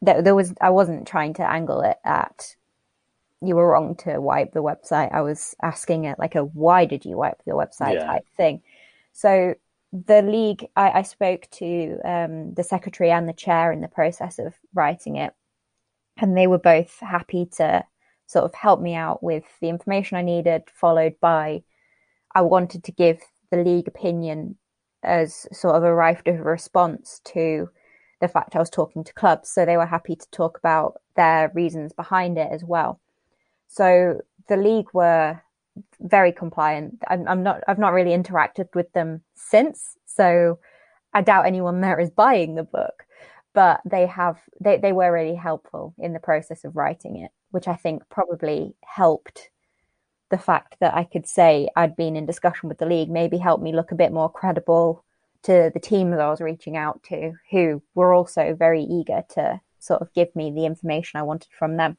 There, 0.00 0.22
there 0.22 0.36
was. 0.36 0.54
I 0.60 0.70
wasn't 0.70 1.08
trying 1.08 1.34
to 1.34 1.50
angle 1.50 1.80
it 1.80 1.96
at. 2.04 2.54
You 3.40 3.56
were 3.56 3.68
wrong 3.68 3.96
to 3.96 4.20
wipe 4.20 4.52
the 4.52 4.62
website. 4.62 5.12
I 5.12 5.22
was 5.22 5.56
asking 5.60 6.04
it 6.04 6.20
like 6.20 6.36
a 6.36 6.44
"Why 6.44 6.84
did 6.84 7.04
you 7.04 7.16
wipe 7.16 7.42
the 7.44 7.52
website?" 7.52 7.94
Yeah. 7.94 8.06
type 8.06 8.26
thing. 8.36 8.62
So 9.14 9.54
the 9.92 10.22
league, 10.22 10.66
I, 10.76 10.90
I 10.90 11.02
spoke 11.02 11.48
to 11.52 11.98
um, 12.04 12.54
the 12.54 12.64
secretary 12.64 13.10
and 13.10 13.28
the 13.28 13.32
chair 13.32 13.72
in 13.72 13.80
the 13.80 13.88
process 13.88 14.38
of 14.38 14.54
writing 14.74 15.16
it, 15.16 15.32
and 16.16 16.36
they 16.36 16.46
were 16.46 16.58
both 16.58 16.98
happy 17.00 17.46
to 17.56 17.84
sort 18.26 18.44
of 18.44 18.54
help 18.54 18.80
me 18.80 18.94
out 18.94 19.22
with 19.22 19.44
the 19.60 19.68
information 19.68 20.16
I 20.16 20.22
needed, 20.22 20.64
followed 20.72 21.14
by 21.20 21.62
I 22.34 22.42
wanted 22.42 22.84
to 22.84 22.92
give 22.92 23.20
the 23.50 23.58
league 23.58 23.88
opinion 23.88 24.56
as 25.02 25.46
sort 25.52 25.76
of 25.76 25.84
a 25.84 26.30
of 26.30 26.40
response 26.40 27.20
to 27.24 27.70
the 28.20 28.28
fact 28.28 28.54
I 28.54 28.58
was 28.58 28.70
talking 28.70 29.04
to 29.04 29.12
clubs. 29.14 29.48
So 29.48 29.64
they 29.64 29.76
were 29.76 29.86
happy 29.86 30.16
to 30.16 30.30
talk 30.30 30.58
about 30.58 31.00
their 31.16 31.50
reasons 31.54 31.92
behind 31.92 32.36
it 32.36 32.48
as 32.52 32.64
well. 32.64 33.00
So 33.68 34.20
the 34.48 34.56
league 34.56 34.88
were 34.92 35.40
very 36.00 36.32
compliant. 36.32 36.98
I'm, 37.08 37.26
I'm, 37.28 37.42
not. 37.42 37.62
I've 37.68 37.78
not 37.78 37.92
really 37.92 38.10
interacted 38.10 38.74
with 38.74 38.92
them 38.92 39.22
since, 39.34 39.96
so 40.06 40.58
I 41.12 41.22
doubt 41.22 41.46
anyone 41.46 41.80
there 41.82 42.00
is 42.00 42.10
buying 42.10 42.54
the 42.54 42.64
book. 42.64 43.04
But 43.54 43.80
they 43.84 44.06
have. 44.06 44.38
They 44.60 44.76
they 44.76 44.92
were 44.92 45.12
really 45.12 45.34
helpful 45.34 45.94
in 45.98 46.12
the 46.12 46.20
process 46.20 46.64
of 46.64 46.76
writing 46.76 47.16
it, 47.16 47.30
which 47.50 47.66
I 47.66 47.74
think 47.74 48.02
probably 48.08 48.74
helped. 48.84 49.50
The 50.30 50.38
fact 50.38 50.76
that 50.80 50.94
I 50.94 51.04
could 51.04 51.26
say 51.26 51.68
I'd 51.74 51.96
been 51.96 52.14
in 52.14 52.26
discussion 52.26 52.68
with 52.68 52.78
the 52.78 52.86
league 52.86 53.10
maybe 53.10 53.38
helped 53.38 53.62
me 53.62 53.72
look 53.72 53.92
a 53.92 53.96
bit 53.96 54.12
more 54.12 54.30
credible 54.30 55.04
to 55.44 55.70
the 55.72 55.80
team 55.80 56.10
that 56.10 56.20
I 56.20 56.28
was 56.28 56.40
reaching 56.40 56.76
out 56.76 57.02
to, 57.04 57.32
who 57.50 57.82
were 57.94 58.12
also 58.12 58.54
very 58.54 58.82
eager 58.82 59.22
to 59.30 59.60
sort 59.78 60.02
of 60.02 60.12
give 60.12 60.34
me 60.36 60.50
the 60.50 60.66
information 60.66 61.18
I 61.18 61.22
wanted 61.22 61.50
from 61.58 61.76
them. 61.76 61.96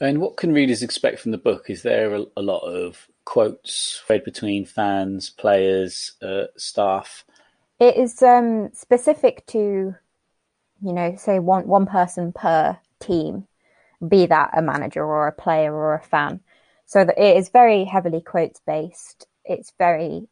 And 0.00 0.20
what 0.20 0.36
can 0.36 0.52
readers 0.52 0.82
expect 0.82 1.20
from 1.20 1.30
the 1.30 1.38
book? 1.38 1.70
Is 1.70 1.82
there 1.82 2.14
a, 2.14 2.24
a 2.36 2.42
lot 2.42 2.60
of 2.60 3.08
quotes 3.24 4.02
read 4.08 4.24
between 4.24 4.64
fans, 4.64 5.30
players, 5.30 6.12
uh, 6.22 6.46
staff? 6.56 7.24
It 7.78 7.96
is 7.96 8.22
um, 8.22 8.70
specific 8.72 9.46
to, 9.46 9.94
you 10.82 10.92
know, 10.92 11.14
say 11.16 11.38
one 11.38 11.66
one 11.66 11.86
person 11.86 12.32
per 12.32 12.78
team, 13.00 13.46
be 14.06 14.26
that 14.26 14.50
a 14.56 14.62
manager 14.62 15.04
or 15.04 15.26
a 15.26 15.32
player 15.32 15.74
or 15.74 15.94
a 15.94 16.02
fan. 16.02 16.40
So 16.86 17.04
that 17.04 17.18
it 17.18 17.36
is 17.36 17.48
very 17.48 17.84
heavily 17.84 18.20
quotes 18.20 18.60
based. 18.60 19.26
It's 19.44 19.72
very 19.78 20.28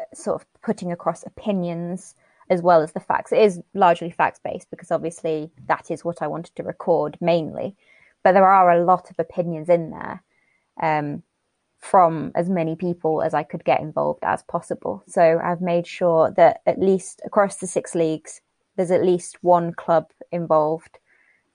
uh, 0.00 0.04
sort 0.14 0.42
of 0.42 0.46
putting 0.62 0.92
across 0.92 1.24
opinions 1.24 2.14
as 2.50 2.62
well 2.62 2.82
as 2.82 2.92
the 2.92 3.00
facts. 3.00 3.32
It 3.32 3.40
is 3.40 3.60
largely 3.74 4.10
facts 4.10 4.40
based 4.42 4.70
because 4.70 4.90
obviously 4.90 5.50
that 5.66 5.90
is 5.90 6.04
what 6.04 6.22
I 6.22 6.26
wanted 6.26 6.54
to 6.56 6.62
record 6.62 7.16
mainly 7.20 7.76
but 8.26 8.32
there 8.32 8.50
are 8.50 8.72
a 8.72 8.84
lot 8.84 9.08
of 9.08 9.20
opinions 9.20 9.68
in 9.68 9.90
there 9.90 10.20
um, 10.82 11.22
from 11.78 12.32
as 12.34 12.50
many 12.50 12.74
people 12.74 13.22
as 13.22 13.34
I 13.34 13.44
could 13.44 13.64
get 13.64 13.80
involved 13.80 14.24
as 14.24 14.42
possible. 14.42 15.04
So 15.06 15.40
I've 15.40 15.60
made 15.60 15.86
sure 15.86 16.32
that 16.36 16.60
at 16.66 16.80
least 16.80 17.22
across 17.24 17.58
the 17.58 17.68
six 17.68 17.94
leagues, 17.94 18.40
there's 18.74 18.90
at 18.90 19.04
least 19.04 19.38
one 19.42 19.72
club 19.72 20.10
involved 20.32 20.98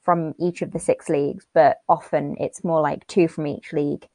from 0.01 0.33
each 0.39 0.61
of 0.61 0.71
the 0.71 0.79
six 0.79 1.09
leagues, 1.09 1.45
but 1.53 1.81
often 1.89 2.37
it's 2.39 2.63
more 2.63 2.79
like 2.79 3.05
two 3.07 3.27
from 3.27 3.47
each 3.47 3.73
league 3.73 4.07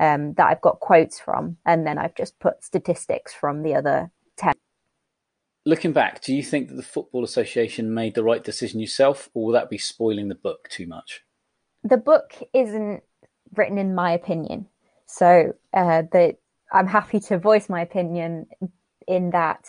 um, 0.00 0.34
that 0.34 0.48
I've 0.48 0.62
got 0.62 0.80
quotes 0.80 1.20
from, 1.20 1.58
and 1.64 1.86
then 1.86 1.96
I've 1.96 2.16
just 2.16 2.40
put 2.40 2.64
statistics 2.64 3.32
from 3.32 3.62
the 3.62 3.76
other 3.76 4.10
10. 4.36 4.54
Looking 5.64 5.92
back, 5.92 6.22
do 6.22 6.34
you 6.34 6.42
think 6.42 6.70
that 6.70 6.74
the 6.74 6.82
Football 6.82 7.22
Association 7.22 7.94
made 7.94 8.16
the 8.16 8.24
right 8.24 8.42
decision 8.42 8.80
yourself, 8.80 9.30
or 9.32 9.46
will 9.46 9.52
that 9.52 9.70
be 9.70 9.78
spoiling 9.78 10.26
the 10.26 10.34
book 10.34 10.68
too 10.68 10.88
much? 10.88 11.22
The 11.82 11.96
book 11.96 12.34
isn't 12.52 13.02
written 13.54 13.78
in 13.78 13.94
my 13.94 14.12
opinion. 14.12 14.66
So 15.06 15.54
uh, 15.72 16.02
that 16.12 16.36
I'm 16.72 16.86
happy 16.86 17.20
to 17.20 17.38
voice 17.38 17.68
my 17.68 17.80
opinion 17.80 18.46
in 19.08 19.30
that 19.30 19.66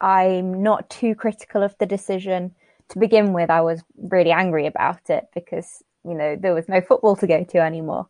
I'm 0.00 0.62
not 0.62 0.88
too 0.88 1.14
critical 1.14 1.62
of 1.62 1.76
the 1.78 1.86
decision. 1.86 2.54
To 2.90 2.98
begin 2.98 3.32
with, 3.32 3.50
I 3.50 3.60
was 3.60 3.82
really 3.96 4.32
angry 4.32 4.66
about 4.66 5.10
it 5.10 5.26
because 5.34 5.82
you 6.04 6.14
know 6.14 6.36
there 6.36 6.54
was 6.54 6.68
no 6.68 6.80
football 6.80 7.14
to 7.16 7.26
go 7.26 7.44
to 7.44 7.58
anymore. 7.58 8.08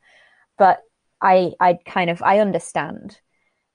But 0.58 0.80
I 1.20 1.52
I 1.60 1.78
kind 1.84 2.08
of 2.08 2.22
I 2.22 2.38
understand, 2.38 3.18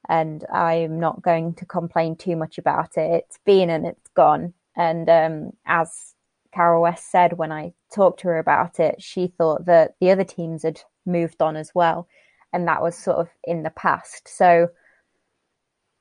and 0.08 0.46
I'm 0.52 1.00
not 1.00 1.22
going 1.22 1.56
to 1.56 1.66
complain 1.66 2.16
too 2.16 2.36
much 2.36 2.58
about 2.58 2.98
it. 2.98 3.26
It's 3.26 3.40
been 3.46 3.70
and 3.70 3.86
it's 3.86 4.10
gone. 4.16 4.54
And 4.78 5.10
um, 5.10 5.52
as 5.66 6.16
Carol 6.54 6.82
West 6.82 7.12
said 7.12 7.38
when 7.38 7.52
I 7.52 7.74
talked 7.96 8.20
to 8.22 8.28
her 8.28 8.38
about 8.38 8.80
it, 8.80 9.02
she 9.02 9.28
thought 9.28 9.66
that 9.66 9.96
the 10.00 10.12
other 10.12 10.24
teams 10.24 10.64
had 10.64 10.82
moved 11.06 11.42
on 11.42 11.56
as 11.56 11.72
well, 11.74 12.08
and 12.54 12.68
that 12.68 12.82
was 12.82 12.96
sort 12.98 13.18
of 13.18 13.30
in 13.44 13.64
the 13.64 13.70
past. 13.72 14.28
So 14.28 14.70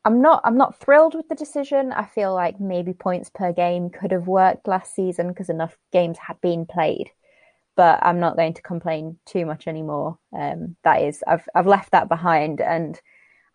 I'm 0.04 0.20
not 0.20 0.42
I'm 0.44 0.58
not 0.58 0.78
thrilled 0.80 1.14
with 1.14 1.28
the 1.28 1.34
decision. 1.34 1.92
I 1.92 2.04
feel 2.04 2.34
like 2.34 2.60
maybe 2.60 2.92
points 2.92 3.30
per 3.30 3.52
game 3.52 3.90
could 3.90 4.12
have 4.12 4.26
worked 4.26 4.68
last 4.68 4.94
season 4.94 5.28
because 5.28 5.48
enough 5.48 5.76
games 5.92 6.18
had 6.18 6.40
been 6.40 6.66
played. 6.66 7.10
But 7.76 8.00
I'm 8.02 8.20
not 8.20 8.36
going 8.36 8.54
to 8.54 8.62
complain 8.62 9.18
too 9.26 9.46
much 9.46 9.66
anymore. 9.66 10.18
Um, 10.36 10.76
that 10.84 11.02
is, 11.02 11.24
I've 11.26 11.48
I've 11.54 11.66
left 11.66 11.92
that 11.92 12.08
behind, 12.08 12.60
and 12.60 13.00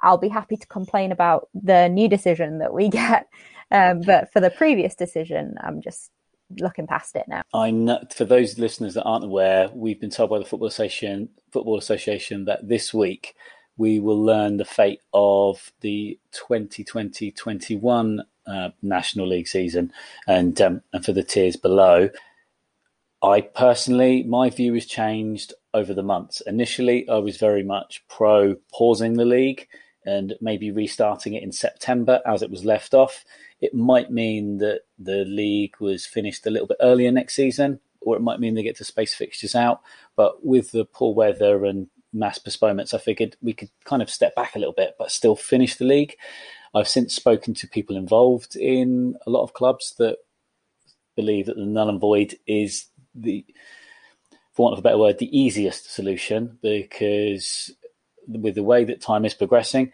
I'll 0.02 0.18
be 0.18 0.30
happy 0.30 0.58
to 0.58 0.68
complain 0.68 1.12
about 1.12 1.50
the 1.54 1.88
new 1.90 2.08
decision 2.10 2.60
that 2.60 2.74
we 2.74 2.90
get. 3.02 3.28
Um, 3.72 4.02
but 4.02 4.32
for 4.34 4.40
the 4.40 4.50
previous 4.50 4.96
decision, 4.96 5.56
I'm 5.62 5.82
just 5.82 6.12
looking 6.58 6.88
past 6.88 7.16
it 7.16 7.26
now. 7.28 7.42
I 7.54 7.72
know 7.72 8.04
for 8.14 8.26
those 8.26 8.58
listeners 8.58 8.94
that 8.96 9.04
aren't 9.04 9.26
aware, 9.26 9.70
we've 9.74 10.00
been 10.00 10.10
told 10.10 10.30
by 10.30 10.40
the 10.40 10.46
Football 10.46 10.68
Association 10.68 11.30
Football 11.52 11.78
Association 11.78 12.46
that 12.46 12.68
this 12.68 12.94
week 12.94 13.36
we 13.78 14.00
will 14.00 14.22
learn 14.22 14.58
the 14.58 14.66
fate 14.66 15.02
of 15.14 15.72
the 15.82 16.20
2020-21 16.34 18.20
uh, 18.46 18.70
National 18.82 19.28
League 19.28 19.48
season, 19.48 19.92
and 20.28 20.60
um, 20.62 20.82
and 20.92 21.06
for 21.06 21.14
the 21.14 21.24
tiers 21.24 21.56
below. 21.56 22.10
I 23.22 23.42
personally, 23.42 24.24
my 24.24 24.50
view 24.50 24.74
has 24.76 24.86
changed 24.86 25.54
over 25.74 25.94
the 25.94 26.04
months. 26.04 26.42
Initially, 26.42 27.08
I 27.10 27.18
was 27.18 27.38
very 27.38 27.64
much 27.64 28.04
pro 28.08 28.56
pausing 28.72 29.14
the 29.14 29.26
league 29.26 29.68
and 30.06 30.36
maybe 30.42 30.72
restarting 30.72 31.34
it 31.34 31.44
in 31.44 31.52
September 31.52 32.22
as 32.26 32.42
it 32.42 32.50
was 32.50 32.66
left 32.66 32.94
off 32.94 33.26
it 33.62 33.74
might 33.74 34.12
mean 34.12 34.58
that 34.60 34.82
the 34.98 35.26
league 35.26 35.76
was 35.80 36.06
finished 36.06 36.46
a 36.46 36.50
little 36.50 36.68
bit 36.68 36.78
earlier 36.82 37.12
next 37.12 37.36
season, 37.36 37.80
or 38.02 38.16
it 38.16 38.22
might 38.22 38.40
mean 38.40 38.56
they 38.56 38.64
get 38.64 38.78
to 38.78 38.86
space 38.86 39.14
fixtures 39.14 39.56
out. 39.56 39.82
But 40.16 40.46
with 40.46 40.72
the 40.72 40.86
poor 40.86 41.14
weather 41.14 41.66
and 41.66 41.88
mass 42.14 42.40
postponements, 42.40 42.94
I 42.94 43.00
figured 43.00 43.36
we 43.42 43.54
could 43.54 43.70
kind 43.84 44.02
of 44.02 44.10
step 44.10 44.34
back 44.36 44.56
a 44.56 44.60
little 44.60 44.74
bit, 44.74 44.96
but 44.98 45.12
still 45.12 45.36
finish 45.36 45.76
the 45.76 45.86
league. 45.86 46.16
I've 46.74 46.88
since 46.88 47.14
spoken 47.14 47.54
to 47.56 47.68
people 47.68 47.98
involved 47.98 48.56
in 48.56 49.16
a 49.28 49.30
lot 49.30 49.44
of 49.44 49.54
clubs 49.54 49.96
that 49.98 50.18
believe 51.16 51.48
that 51.48 51.58
the 51.58 51.66
null 51.66 51.90
and 51.90 52.00
void 52.00 52.36
is 52.48 52.86
the, 53.14 53.46
for 54.54 54.64
want 54.64 54.74
of 54.74 54.80
a 54.80 54.84
better 54.84 54.98
word, 54.98 55.18
the 55.18 55.38
easiest 55.38 55.92
solution 55.92 56.60
because 56.62 57.72
with 58.30 58.56
the 58.56 58.64
way 58.64 58.84
that 58.86 59.02
time 59.02 59.26
is 59.26 59.34
progressing, 59.34 59.92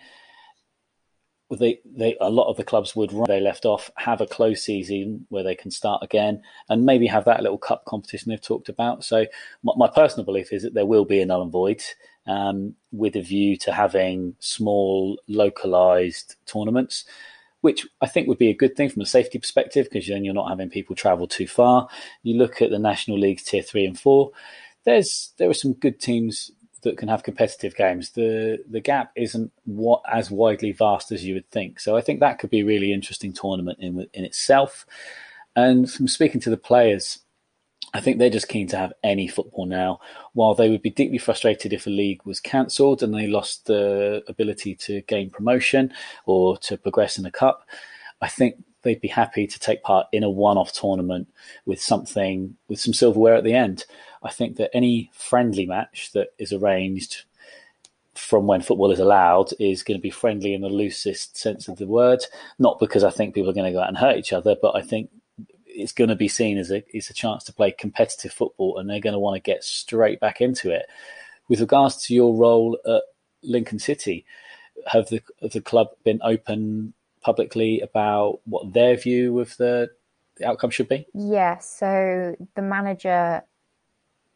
they, 1.51 1.79
they 1.85 2.17
a 2.19 2.29
lot 2.29 2.49
of 2.49 2.57
the 2.57 2.63
clubs 2.63 2.95
would 2.95 3.13
run 3.13 3.27
they 3.27 3.39
left 3.39 3.65
off, 3.65 3.91
have 3.97 4.21
a 4.21 4.27
close 4.27 4.63
season 4.63 5.25
where 5.29 5.43
they 5.43 5.55
can 5.55 5.71
start 5.71 6.03
again, 6.03 6.41
and 6.69 6.85
maybe 6.85 7.07
have 7.07 7.25
that 7.25 7.41
little 7.41 7.57
cup 7.57 7.85
competition 7.85 8.29
they've 8.29 8.41
talked 8.41 8.69
about. 8.69 9.03
So 9.03 9.25
my, 9.63 9.73
my 9.77 9.87
personal 9.87 10.25
belief 10.25 10.51
is 10.51 10.63
that 10.63 10.73
there 10.73 10.85
will 10.85 11.05
be 11.05 11.21
a 11.21 11.25
null 11.25 11.43
and 11.43 11.51
void, 11.51 11.83
um, 12.25 12.75
with 12.91 13.15
a 13.15 13.21
view 13.21 13.57
to 13.57 13.71
having 13.71 14.35
small 14.39 15.19
localized 15.27 16.35
tournaments, 16.45 17.05
which 17.61 17.87
I 18.01 18.07
think 18.07 18.27
would 18.27 18.37
be 18.37 18.49
a 18.49 18.55
good 18.55 18.75
thing 18.75 18.89
from 18.89 19.03
a 19.03 19.07
safety 19.07 19.37
perspective 19.37 19.87
because 19.91 20.07
then 20.07 20.23
you're 20.25 20.33
not 20.33 20.49
having 20.49 20.69
people 20.69 20.95
travel 20.95 21.27
too 21.27 21.47
far. 21.47 21.87
You 22.23 22.37
look 22.37 22.61
at 22.61 22.71
the 22.71 22.79
national 22.79 23.19
leagues 23.19 23.43
tier 23.43 23.61
three 23.61 23.85
and 23.85 23.99
four. 23.99 24.31
There's 24.83 25.33
there 25.37 25.49
are 25.49 25.53
some 25.53 25.73
good 25.73 25.99
teams 25.99 26.51
that 26.85 26.97
can 26.97 27.09
have 27.09 27.23
competitive 27.23 27.75
games, 27.75 28.11
the 28.11 28.63
the 28.69 28.79
gap 28.79 29.11
isn't 29.15 29.51
what 29.65 30.01
as 30.11 30.31
widely 30.31 30.71
vast 30.71 31.11
as 31.11 31.25
you 31.25 31.33
would 31.33 31.49
think. 31.51 31.79
So 31.79 31.97
I 31.97 32.01
think 32.01 32.21
that 32.21 32.39
could 32.39 32.49
be 32.49 32.61
a 32.61 32.65
really 32.65 32.93
interesting 32.93 33.33
tournament 33.33 33.79
in 33.81 34.07
in 34.13 34.23
itself. 34.23 34.85
And 35.55 35.91
from 35.91 36.07
speaking 36.07 36.41
to 36.41 36.49
the 36.49 36.57
players, 36.57 37.19
I 37.93 38.01
think 38.01 38.17
they're 38.17 38.29
just 38.29 38.49
keen 38.49 38.67
to 38.67 38.77
have 38.77 38.93
any 39.03 39.27
football 39.27 39.65
now. 39.65 39.99
While 40.33 40.53
they 40.53 40.69
would 40.69 40.81
be 40.81 40.89
deeply 40.89 41.17
frustrated 41.17 41.71
if 41.71 41.87
a 41.87 41.89
league 41.89 42.21
was 42.25 42.39
cancelled 42.39 43.01
and 43.03 43.13
they 43.13 43.27
lost 43.27 43.67
the 43.67 44.23
ability 44.27 44.75
to 44.75 45.01
gain 45.01 45.29
promotion 45.29 45.93
or 46.25 46.57
to 46.59 46.77
progress 46.77 47.17
in 47.17 47.25
a 47.25 47.31
cup, 47.31 47.67
I 48.21 48.27
think 48.27 48.63
they'd 48.85 49.01
be 49.01 49.09
happy 49.09 49.45
to 49.45 49.59
take 49.59 49.83
part 49.83 50.07
in 50.13 50.23
a 50.23 50.29
one-off 50.29 50.71
tournament 50.71 51.27
with 51.65 51.81
something 51.81 52.55
with 52.69 52.79
some 52.79 52.93
silverware 52.93 53.35
at 53.35 53.43
the 53.43 53.53
end. 53.53 53.85
I 54.23 54.29
think 54.29 54.55
that 54.55 54.71
any 54.73 55.11
friendly 55.13 55.65
match 55.65 56.11
that 56.13 56.29
is 56.37 56.53
arranged 56.53 57.23
from 58.13 58.47
when 58.47 58.61
football 58.61 58.91
is 58.91 58.99
allowed 58.99 59.51
is 59.59 59.83
going 59.83 59.97
to 59.97 60.01
be 60.01 60.09
friendly 60.09 60.53
in 60.53 60.61
the 60.61 60.69
loosest 60.69 61.35
sense 61.35 61.67
of 61.67 61.77
the 61.77 61.87
word. 61.87 62.23
Not 62.57 62.79
because 62.79 63.03
I 63.03 63.09
think 63.09 63.35
people 63.35 63.49
are 63.49 63.53
going 63.53 63.71
to 63.71 63.77
go 63.77 63.81
out 63.81 63.89
and 63.89 63.97
hurt 63.97 64.17
each 64.17 64.31
other, 64.31 64.55
but 64.61 64.75
I 64.75 64.81
think 64.81 65.09
it's 65.67 65.91
going 65.91 66.09
to 66.09 66.15
be 66.15 66.29
seen 66.29 66.57
as 66.57 66.71
a 66.71 66.83
it's 66.95 67.09
a 67.09 67.13
chance 67.13 67.43
to 67.43 67.53
play 67.53 67.71
competitive 67.71 68.31
football, 68.31 68.77
and 68.77 68.89
they're 68.89 69.01
going 69.01 69.13
to 69.13 69.19
want 69.19 69.35
to 69.35 69.51
get 69.51 69.63
straight 69.63 70.19
back 70.19 70.39
into 70.39 70.71
it. 70.71 70.85
With 71.49 71.59
regards 71.59 71.97
to 72.05 72.15
your 72.15 72.33
role 72.33 72.79
at 72.87 73.03
Lincoln 73.43 73.79
City, 73.79 74.25
have 74.87 75.09
the 75.09 75.21
have 75.41 75.51
the 75.51 75.61
club 75.61 75.89
been 76.03 76.21
open 76.23 76.93
publicly 77.25 77.81
about 77.81 78.39
what 78.45 78.71
their 78.71 78.95
view 78.95 79.39
of 79.39 79.57
the, 79.57 79.89
the 80.37 80.47
outcome 80.47 80.69
should 80.69 80.87
be? 80.87 81.07
Yes. 81.13 81.31
Yeah, 81.31 81.57
so 81.57 82.35
the 82.55 82.61
manager 82.61 83.41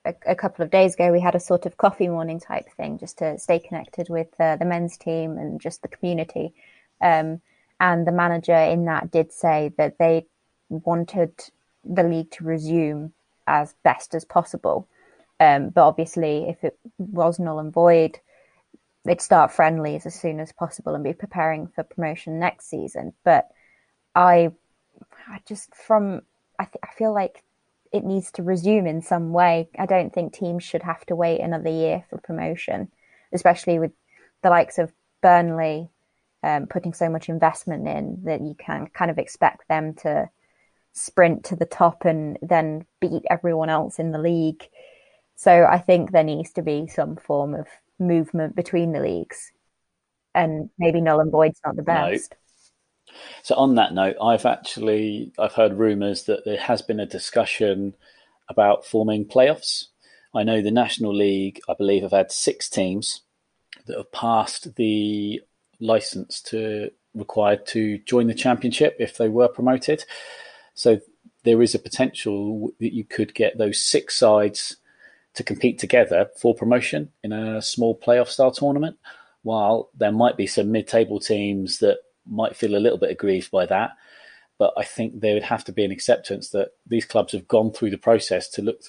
a, 0.05 0.15
a, 0.25 0.36
couple 0.36 0.63
of 0.65 0.72
days 0.72 0.96
ago, 0.96 1.12
we 1.12 1.19
had 1.19 1.36
a 1.36 1.39
sort 1.39 1.65
of 1.67 1.77
coffee 1.77 2.08
morning 2.08 2.39
type 2.39 2.67
thing 2.75 2.98
just 2.98 3.19
to 3.19 3.38
stay 3.38 3.60
connected 3.60 4.10
with 4.10 4.27
uh, 4.39 4.55
the 4.55 4.65
men's 4.65 4.98
team 4.98 5.38
and 5.38 5.62
just 5.62 5.84
the 5.84 5.88
community. 5.88 6.53
Um, 7.00 7.41
and 7.79 8.08
the 8.08 8.12
manager 8.12 8.55
in 8.55 8.86
that 8.86 9.12
did 9.12 9.31
say 9.31 9.72
that 9.77 10.00
they 10.00 10.25
wanted 10.69 11.31
the 11.84 12.03
league 12.03 12.31
to 12.31 12.43
resume 12.43 13.13
as 13.46 13.75
best 13.84 14.15
as 14.15 14.25
possible. 14.25 14.88
Um, 15.39 15.69
but 15.69 15.88
obviously, 15.88 16.50
if 16.50 16.63
it 16.63 16.77
was 16.98 17.39
null 17.39 17.60
and 17.60 17.72
void, 17.72 18.19
they'd 19.10 19.20
start 19.20 19.51
friendlies 19.51 20.06
as 20.06 20.13
soon 20.13 20.39
as 20.39 20.51
possible 20.51 20.94
and 20.94 21.04
be 21.04 21.13
preparing 21.13 21.68
for 21.68 21.84
promotion 21.84 22.38
next 22.38 22.70
season. 22.70 23.12
But 23.25 23.48
I, 24.13 24.51
I 25.28 25.39
just 25.48 25.74
from 25.75 26.22
I, 26.60 26.66
th- 26.66 26.84
I 26.84 26.94
feel 26.96 27.12
like 27.12 27.44
it 27.92 28.04
needs 28.04 28.32
to 28.34 28.44
resume 28.44 28.86
in 28.86 29.01
some 29.01 29.34
way. 29.34 29.68
I 29.80 29.88
don't 29.88 30.13
think 30.13 30.32
teams 30.32 30.63
should 30.63 30.84
have 30.84 31.04
to 31.08 31.16
wait 31.16 31.42
another 31.42 31.72
year 31.72 32.06
for 32.08 32.20
promotion, 32.20 32.92
especially 33.34 33.80
with 33.80 33.94
the 34.44 34.51
likes 34.51 34.78
of 34.78 34.94
Burnley 35.24 35.89
um, 36.44 36.68
putting 36.68 36.94
so 36.94 37.10
much 37.10 37.30
investment 37.30 37.88
in 37.88 38.22
that 38.25 38.42
you 38.42 38.54
can 38.54 38.86
kind 38.94 39.10
of 39.10 39.18
expect 39.18 39.68
them 39.68 39.96
to 40.04 40.30
sprint 40.94 41.46
to 41.46 41.56
the 41.56 41.66
top 41.66 42.06
and 42.06 42.38
then 42.44 42.86
beat 43.00 43.24
everyone 43.28 43.70
else 43.70 43.98
in 43.98 44.12
the 44.12 44.20
league. 44.20 44.70
So 45.36 45.66
I 45.66 45.80
think 45.80 46.12
there 46.12 46.24
needs 46.24 46.51
to 46.54 46.62
be 46.62 46.86
some 46.86 47.16
form 47.16 47.56
of 47.56 47.66
movement 48.00 48.56
between 48.56 48.91
the 48.91 49.00
leagues, 49.00 49.51
and 50.34 50.70
maybe 50.77 51.01
null 51.01 51.20
and 51.20 51.32
void's 51.32 51.60
not 51.65 51.75
the 51.75 51.84
best. 51.84 52.32
No. 52.32 53.15
So 53.44 53.56
on 53.56 53.75
that 53.75 53.94
note, 53.94 54.15
I've 54.22 54.46
actually 54.46 55.32
I've 55.39 55.53
heard 55.53 55.74
rumours 55.74 56.24
that 56.25 56.46
there 56.46 56.60
has 56.60 56.82
been 56.82 57.00
a 57.00 57.06
discussion 57.06 57.96
about 58.50 58.86
forming 58.86 59.25
playoffs. 59.25 59.86
I 60.34 60.44
know 60.44 60.62
the 60.62 60.72
National 60.72 61.15
League, 61.15 61.60
I 61.68 61.74
believe, 61.74 62.03
have 62.03 62.12
had 62.12 62.32
six 62.32 62.70
teams 62.70 63.22
that 63.88 63.98
have 63.98 64.12
passed 64.12 64.75
the 64.75 65.41
license 65.79 66.41
to 66.41 66.91
required 67.15 67.65
to 67.65 67.98
join 68.00 68.27
the 68.27 68.34
championship 68.34 68.96
if 69.00 69.18
they 69.18 69.29
were 69.29 69.48
promoted. 69.48 70.06
So 70.75 71.00
there 71.44 71.62
is 71.62 71.74
a 71.74 71.79
potential 71.79 72.72
that 72.79 72.94
you 72.94 73.03
could 73.03 73.34
get 73.34 73.58
those 73.58 73.82
six 73.82 74.15
sides 74.15 74.77
to 75.36 75.44
compete 75.44 75.80
together 75.80 76.30
for 76.38 76.56
promotion 76.56 77.12
in 77.24 77.32
a 77.32 77.62
small 77.62 77.98
playoff 77.98 78.28
style 78.28 78.52
tournament. 78.52 78.98
While 79.44 79.90
there 79.98 80.12
might 80.12 80.36
be 80.36 80.48
some 80.48 80.72
mid 80.72 80.88
table 80.88 81.20
teams 81.20 81.80
that 81.80 82.00
might 82.28 82.56
feel 82.56 82.76
a 82.76 82.78
little 82.80 82.98
bit 82.98 83.12
aggrieved 83.12 83.52
by 83.52 83.66
that, 83.68 83.92
but 84.58 84.74
I 84.78 84.84
think 84.84 85.22
there 85.22 85.34
would 85.34 85.44
have 85.44 85.64
to 85.66 85.72
be 85.72 85.86
an 85.86 85.92
acceptance 85.92 86.50
that 86.50 86.72
these 86.86 87.06
clubs 87.06 87.32
have 87.32 87.48
gone 87.48 87.72
through 87.72 87.92
the 87.92 87.98
process 87.98 88.50
to 88.50 88.62
look 88.62 88.82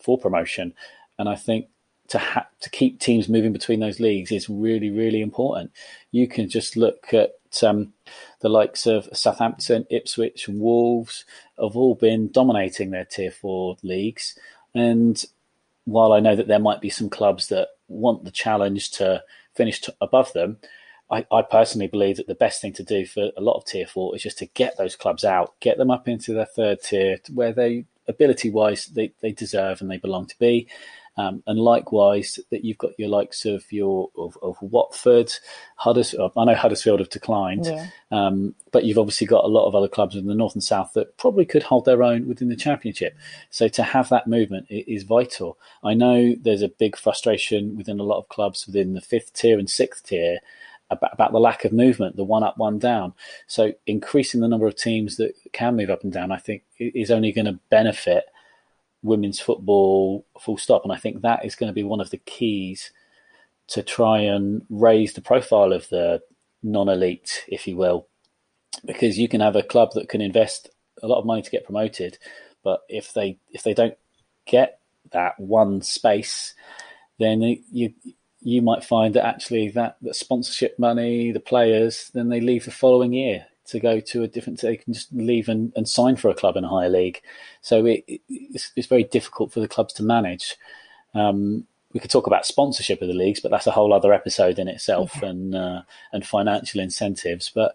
for 0.00 0.16
promotion. 0.16 0.74
And 1.18 1.28
I 1.28 1.34
think 1.34 1.66
to 2.08 2.18
ha- 2.18 2.46
to 2.60 2.70
keep 2.70 3.00
teams 3.00 3.28
moving 3.28 3.52
between 3.52 3.80
those 3.80 3.98
leagues 3.98 4.30
is 4.30 4.48
really 4.48 4.90
really 4.90 5.20
important. 5.20 5.72
You 6.12 6.28
can 6.28 6.48
just 6.48 6.76
look 6.76 7.12
at 7.12 7.32
um, 7.62 7.92
the 8.40 8.48
likes 8.48 8.86
of 8.86 9.08
Southampton, 9.12 9.86
Ipswich, 9.90 10.46
and 10.46 10.60
Wolves 10.60 11.24
have 11.58 11.76
all 11.76 11.94
been 11.94 12.30
dominating 12.30 12.90
their 12.90 13.04
tier 13.04 13.30
four 13.30 13.76
leagues. 13.82 14.38
And 14.74 15.24
while 15.86 16.12
I 16.12 16.20
know 16.20 16.36
that 16.36 16.48
there 16.48 16.58
might 16.58 16.80
be 16.80 16.90
some 16.90 17.08
clubs 17.08 17.48
that 17.48 17.68
want 17.88 18.24
the 18.24 18.30
challenge 18.30 18.90
to 18.92 19.22
finish 19.54 19.80
t- 19.80 19.92
above 20.00 20.32
them, 20.34 20.58
I, 21.10 21.24
I, 21.32 21.42
personally 21.42 21.86
believe 21.86 22.16
that 22.16 22.26
the 22.26 22.34
best 22.34 22.60
thing 22.60 22.72
to 22.74 22.82
do 22.82 23.06
for 23.06 23.30
a 23.36 23.40
lot 23.40 23.56
of 23.56 23.64
tier 23.64 23.86
four 23.86 24.14
is 24.14 24.22
just 24.22 24.38
to 24.38 24.46
get 24.46 24.76
those 24.76 24.96
clubs 24.96 25.24
out, 25.24 25.54
get 25.60 25.78
them 25.78 25.90
up 25.90 26.08
into 26.08 26.34
their 26.34 26.46
third 26.46 26.82
tier 26.82 27.18
where 27.32 27.52
they 27.52 27.86
ability 28.08 28.50
wise 28.50 28.86
they, 28.86 29.12
they 29.20 29.32
deserve 29.32 29.80
and 29.80 29.90
they 29.90 29.96
belong 29.96 30.26
to 30.26 30.38
be. 30.38 30.68
Um, 31.18 31.42
and 31.46 31.58
likewise, 31.58 32.38
that 32.50 32.64
you've 32.64 32.78
got 32.78 32.98
your 32.98 33.08
likes 33.08 33.44
of 33.46 33.70
your 33.72 34.10
of, 34.18 34.36
of 34.42 34.56
Watford, 34.60 35.32
Huddersfield. 35.76 36.32
I 36.36 36.44
know 36.44 36.54
Huddersfield 36.54 37.00
have 37.00 37.08
declined, 37.08 37.66
yeah. 37.66 37.86
um, 38.10 38.54
but 38.70 38.84
you've 38.84 38.98
obviously 38.98 39.26
got 39.26 39.44
a 39.44 39.48
lot 39.48 39.66
of 39.66 39.74
other 39.74 39.88
clubs 39.88 40.14
in 40.14 40.26
the 40.26 40.34
north 40.34 40.54
and 40.54 40.62
south 40.62 40.92
that 40.94 41.16
probably 41.16 41.46
could 41.46 41.62
hold 41.62 41.86
their 41.86 42.02
own 42.02 42.28
within 42.28 42.48
the 42.48 42.56
championship. 42.56 43.16
So 43.50 43.68
to 43.68 43.82
have 43.82 44.10
that 44.10 44.26
movement 44.26 44.66
is 44.68 45.04
vital. 45.04 45.58
I 45.82 45.94
know 45.94 46.34
there's 46.40 46.62
a 46.62 46.68
big 46.68 46.96
frustration 46.96 47.76
within 47.76 47.98
a 47.98 48.04
lot 48.04 48.18
of 48.18 48.28
clubs 48.28 48.66
within 48.66 48.92
the 48.92 49.00
fifth 49.00 49.32
tier 49.32 49.58
and 49.58 49.70
sixth 49.70 50.04
tier 50.04 50.40
about, 50.90 51.12
about 51.12 51.32
the 51.32 51.40
lack 51.40 51.64
of 51.64 51.72
movement, 51.72 52.16
the 52.16 52.24
one 52.24 52.42
up, 52.42 52.58
one 52.58 52.78
down. 52.78 53.14
So 53.46 53.72
increasing 53.86 54.40
the 54.40 54.48
number 54.48 54.66
of 54.66 54.76
teams 54.76 55.16
that 55.16 55.34
can 55.52 55.76
move 55.76 55.90
up 55.90 56.04
and 56.04 56.12
down, 56.12 56.30
I 56.30 56.38
think, 56.38 56.62
is 56.78 57.10
only 57.10 57.32
going 57.32 57.46
to 57.46 57.58
benefit 57.70 58.26
women's 59.06 59.40
football 59.40 60.26
full 60.40 60.56
stop. 60.58 60.82
And 60.84 60.92
I 60.92 60.96
think 60.96 61.22
that 61.22 61.44
is 61.44 61.54
going 61.54 61.68
to 61.68 61.74
be 61.74 61.82
one 61.82 62.00
of 62.00 62.10
the 62.10 62.18
keys 62.18 62.92
to 63.68 63.82
try 63.82 64.20
and 64.20 64.62
raise 64.68 65.14
the 65.14 65.20
profile 65.20 65.72
of 65.72 65.88
the 65.88 66.20
non 66.62 66.88
elite, 66.88 67.44
if 67.48 67.66
you 67.66 67.76
will. 67.76 68.08
Because 68.84 69.18
you 69.18 69.28
can 69.28 69.40
have 69.40 69.56
a 69.56 69.62
club 69.62 69.92
that 69.94 70.08
can 70.08 70.20
invest 70.20 70.68
a 71.02 71.06
lot 71.06 71.18
of 71.18 71.26
money 71.26 71.42
to 71.42 71.50
get 71.50 71.64
promoted, 71.64 72.18
but 72.62 72.80
if 72.88 73.12
they 73.14 73.38
if 73.50 73.62
they 73.62 73.74
don't 73.74 73.96
get 74.46 74.80
that 75.12 75.38
one 75.38 75.80
space, 75.82 76.54
then 77.18 77.40
you 77.70 77.92
you 78.40 78.62
might 78.62 78.84
find 78.84 79.14
that 79.14 79.26
actually 79.26 79.70
that, 79.70 79.96
that 80.02 80.14
sponsorship 80.14 80.78
money, 80.78 81.32
the 81.32 81.40
players, 81.40 82.10
then 82.14 82.28
they 82.28 82.40
leave 82.40 82.64
the 82.64 82.70
following 82.70 83.12
year 83.12 83.46
to 83.68 83.80
go 83.80 84.00
to 84.00 84.22
a 84.22 84.28
different. 84.28 84.60
They 84.60 84.76
can 84.76 84.92
just 84.92 85.12
leave 85.12 85.48
and, 85.48 85.72
and 85.76 85.88
sign 85.88 86.16
for 86.16 86.28
a 86.28 86.34
club 86.34 86.56
in 86.56 86.64
a 86.64 86.68
higher 86.68 86.88
league. 86.88 87.20
So 87.60 87.84
it, 87.86 88.04
it's, 88.28 88.72
it's, 88.76 88.86
very 88.86 89.04
difficult 89.04 89.52
for 89.52 89.60
the 89.60 89.68
clubs 89.68 89.94
to 89.94 90.02
manage. 90.02 90.56
Um, 91.14 91.66
we 91.92 92.00
could 92.00 92.10
talk 92.10 92.26
about 92.26 92.46
sponsorship 92.46 93.00
of 93.00 93.08
the 93.08 93.14
leagues, 93.14 93.40
but 93.40 93.50
that's 93.50 93.66
a 93.66 93.72
whole 93.72 93.92
other 93.92 94.12
episode 94.12 94.58
in 94.58 94.68
itself, 94.68 95.22
and 95.22 95.54
uh, 95.54 95.82
and 96.12 96.26
financial 96.26 96.80
incentives. 96.80 97.50
But 97.54 97.74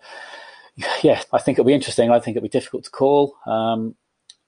yeah, 1.02 1.22
I 1.34 1.40
think 1.40 1.58
it'll 1.58 1.68
be 1.68 1.74
interesting. 1.74 2.12
I 2.12 2.20
think 2.20 2.38
it'll 2.38 2.46
be 2.46 2.50
difficult 2.50 2.84
to 2.86 2.92
call. 2.92 3.36
Um, 3.46 3.96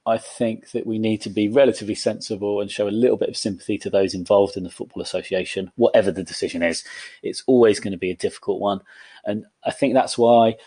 I 0.06 0.18
think 0.18 0.72
that 0.72 0.86
we 0.86 1.00
need 1.00 1.22
to 1.22 1.30
be 1.30 1.48
relatively 1.48 1.96
sensible 1.96 2.60
and 2.60 2.70
show 2.70 2.88
a 2.88 2.90
little 2.90 3.16
bit 3.16 3.30
of 3.30 3.38
sympathy 3.38 3.78
to 3.80 3.90
those 3.90 4.14
involved 4.14 4.58
in 4.58 4.64
the 4.64 4.70
Football 4.70 5.02
Association, 5.02 5.72
whatever 5.76 6.12
the 6.12 6.24
decision 6.24 6.62
is. 6.62 6.84
It's 7.22 7.44
always 7.48 7.80
going 7.80 7.94
to 7.94 7.98
be 7.98 8.12
a 8.12 8.16
difficult 8.16 8.60
one. 8.60 8.82
And 9.24 9.46
I 9.64 9.72
think 9.72 9.94
that's 9.94 10.18
why 10.18 10.58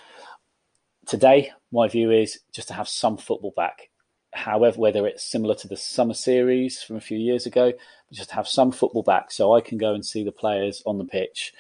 today, 1.07 1.53
my 1.73 1.89
view 1.89 2.11
is 2.11 2.41
just 2.53 2.69
to 2.69 2.75
have 2.75 2.89
some 2.89 3.17
football 3.17 3.53
back. 3.57 3.91
However, 4.33 4.79
whether 4.79 5.07
it's 5.07 5.25
similar 5.25 5.55
to 5.57 5.69
the 5.69 5.77
summer 5.77 6.15
series 6.15 6.83
from 6.83 6.97
a 6.97 7.01
few 7.01 7.19
years 7.19 7.47
ago, 7.47 7.73
just 8.13 8.33
have 8.33 8.47
some 8.47 8.71
football 8.71 9.03
back 9.03 9.31
so 9.31 9.55
I 9.55 9.61
can 9.61 9.79
go 9.79 9.95
and 9.95 10.05
see 10.05 10.25
the 10.25 10.33
players 10.33 10.83
on 10.85 10.99
the 10.99 11.05
pitch 11.05 11.55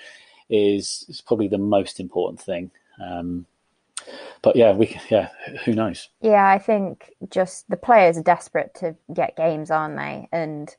is, 0.50 1.06
is 1.08 1.20
probably 1.20 1.48
the 1.48 1.58
most 1.58 1.98
important 1.98 2.40
thing. 2.40 2.70
Um, 3.02 3.46
but 4.42 4.56
yeah, 4.56 4.72
we 4.72 4.98
yeah, 5.10 5.30
who 5.64 5.72
knows? 5.72 6.08
Yeah, 6.20 6.46
I 6.46 6.58
think 6.58 7.14
just 7.30 7.68
the 7.68 7.76
players 7.76 8.16
are 8.16 8.22
desperate 8.22 8.74
to 8.76 8.94
get 9.12 9.36
games, 9.36 9.70
aren't 9.70 9.96
they? 9.96 10.28
And 10.32 10.74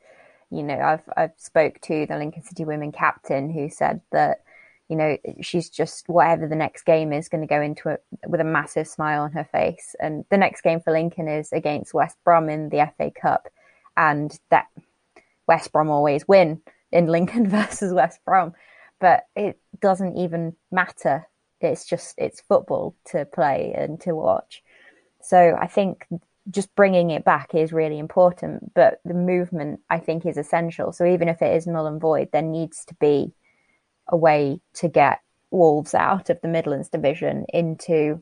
you 0.50 0.64
know, 0.64 0.80
I've 0.80 1.10
I've 1.18 1.34
spoke 1.38 1.82
to 1.82 2.06
the 2.06 2.18
Lincoln 2.18 2.44
City 2.44 2.64
women 2.64 2.92
captain 2.92 3.50
who 3.50 3.70
said 3.70 4.02
that 4.12 4.44
you 4.90 4.96
know, 4.96 5.18
she's 5.42 5.70
just 5.70 6.08
whatever 6.08 6.48
the 6.48 6.56
next 6.56 6.84
game 6.84 7.12
is 7.12 7.28
going 7.28 7.42
to 7.42 7.48
go 7.48 7.62
into 7.62 7.90
it 7.90 8.04
with 8.26 8.40
a 8.40 8.46
massive 8.46 8.88
smile 8.88 9.24
on 9.24 9.34
her 9.34 9.44
face. 9.44 9.96
And 10.00 10.24
the 10.30 10.38
next 10.38 10.62
game 10.62 10.80
for 10.80 10.94
Lincoln 10.94 11.28
is 11.28 11.52
against 11.52 11.94
West 11.94 12.18
Brom 12.24 12.50
in 12.50 12.70
the 12.70 12.90
FA 12.98 13.12
Cup, 13.12 13.50
and 13.96 14.38
that 14.50 14.68
West 15.48 15.72
Brom 15.72 15.90
always 15.90 16.28
win 16.28 16.62
in 16.92 17.08
Lincoln 17.08 17.50
versus 17.50 17.94
West 17.94 18.20
Brom, 18.26 18.54
but 19.00 19.26
it 19.36 19.60
doesn't 19.80 20.18
even 20.18 20.56
matter. 20.72 21.28
It's 21.60 21.86
just 21.86 22.16
it's 22.18 22.42
football 22.42 22.96
to 23.06 23.26
play 23.26 23.74
and 23.76 24.00
to 24.02 24.14
watch. 24.14 24.64
So 25.22 25.58
I 25.60 25.68
think 25.68 26.06
just 26.50 26.74
bringing 26.76 27.10
it 27.10 27.26
back 27.26 27.54
is 27.54 27.74
really 27.74 28.00
important, 28.00 28.74
but 28.74 29.02
the 29.04 29.14
movement 29.14 29.82
I 29.90 30.00
think 30.00 30.26
is 30.26 30.38
essential. 30.38 30.94
So 30.94 31.06
even 31.06 31.28
if 31.28 31.42
it 31.42 31.56
is 31.56 31.68
null 31.68 31.88
and 31.88 32.00
void, 32.00 32.30
there 32.32 32.42
needs 32.42 32.86
to 32.86 32.96
be 32.96 33.34
a 34.10 34.18
way 34.18 34.60
to 34.76 34.88
get 34.88 35.20
Wolves 35.52 35.94
out 35.94 36.30
of 36.30 36.42
the 36.42 36.48
Midlands 36.48 36.90
division 36.90 37.46
into 37.54 38.22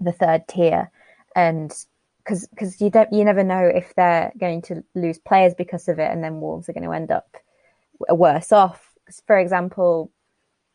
the 0.00 0.12
third 0.12 0.46
tier, 0.48 0.90
and 1.34 1.72
because 2.18 2.46
because 2.48 2.80
you 2.80 2.90
don't 2.90 3.12
you 3.12 3.24
never 3.24 3.42
know 3.42 3.66
if 3.66 3.94
they're 3.94 4.32
going 4.38 4.62
to 4.62 4.84
lose 4.94 5.18
players 5.18 5.54
because 5.54 5.88
of 5.88 5.98
it, 5.98 6.10
and 6.10 6.22
then 6.22 6.40
Wolves 6.40 6.68
are 6.68 6.72
going 6.72 6.84
to 6.84 6.92
end 6.92 7.10
up 7.10 7.36
worse 8.10 8.52
off. 8.52 8.92
For 9.26 9.38
example, 9.38 10.10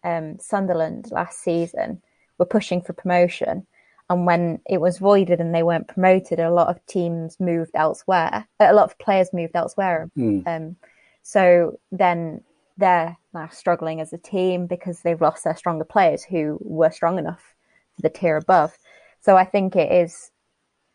um, 0.03 0.37
Sunderland 0.39 1.09
last 1.11 1.39
season 1.39 2.01
were 2.37 2.45
pushing 2.45 2.81
for 2.81 2.93
promotion, 2.93 3.65
and 4.09 4.25
when 4.25 4.59
it 4.67 4.81
was 4.81 4.97
voided 4.97 5.39
and 5.39 5.55
they 5.55 5.63
weren't 5.63 5.87
promoted, 5.87 6.39
a 6.39 6.51
lot 6.51 6.67
of 6.67 6.85
teams 6.85 7.39
moved 7.39 7.71
elsewhere. 7.75 8.45
A 8.59 8.73
lot 8.73 8.91
of 8.91 8.99
players 8.99 9.31
moved 9.31 9.55
elsewhere. 9.55 10.11
Mm. 10.17 10.45
Um, 10.45 10.75
so 11.23 11.79
then 11.93 12.43
they're 12.77 13.15
now 13.33 13.47
struggling 13.49 14.01
as 14.01 14.13
a 14.13 14.17
team 14.17 14.67
because 14.67 15.01
they've 15.01 15.21
lost 15.21 15.43
their 15.43 15.55
stronger 15.55 15.85
players 15.85 16.23
who 16.23 16.57
were 16.61 16.91
strong 16.91 17.17
enough 17.17 17.55
for 17.95 18.01
the 18.01 18.09
tier 18.09 18.37
above. 18.37 18.77
So 19.21 19.37
I 19.37 19.45
think 19.45 19.75
it 19.75 19.91
is 19.91 20.31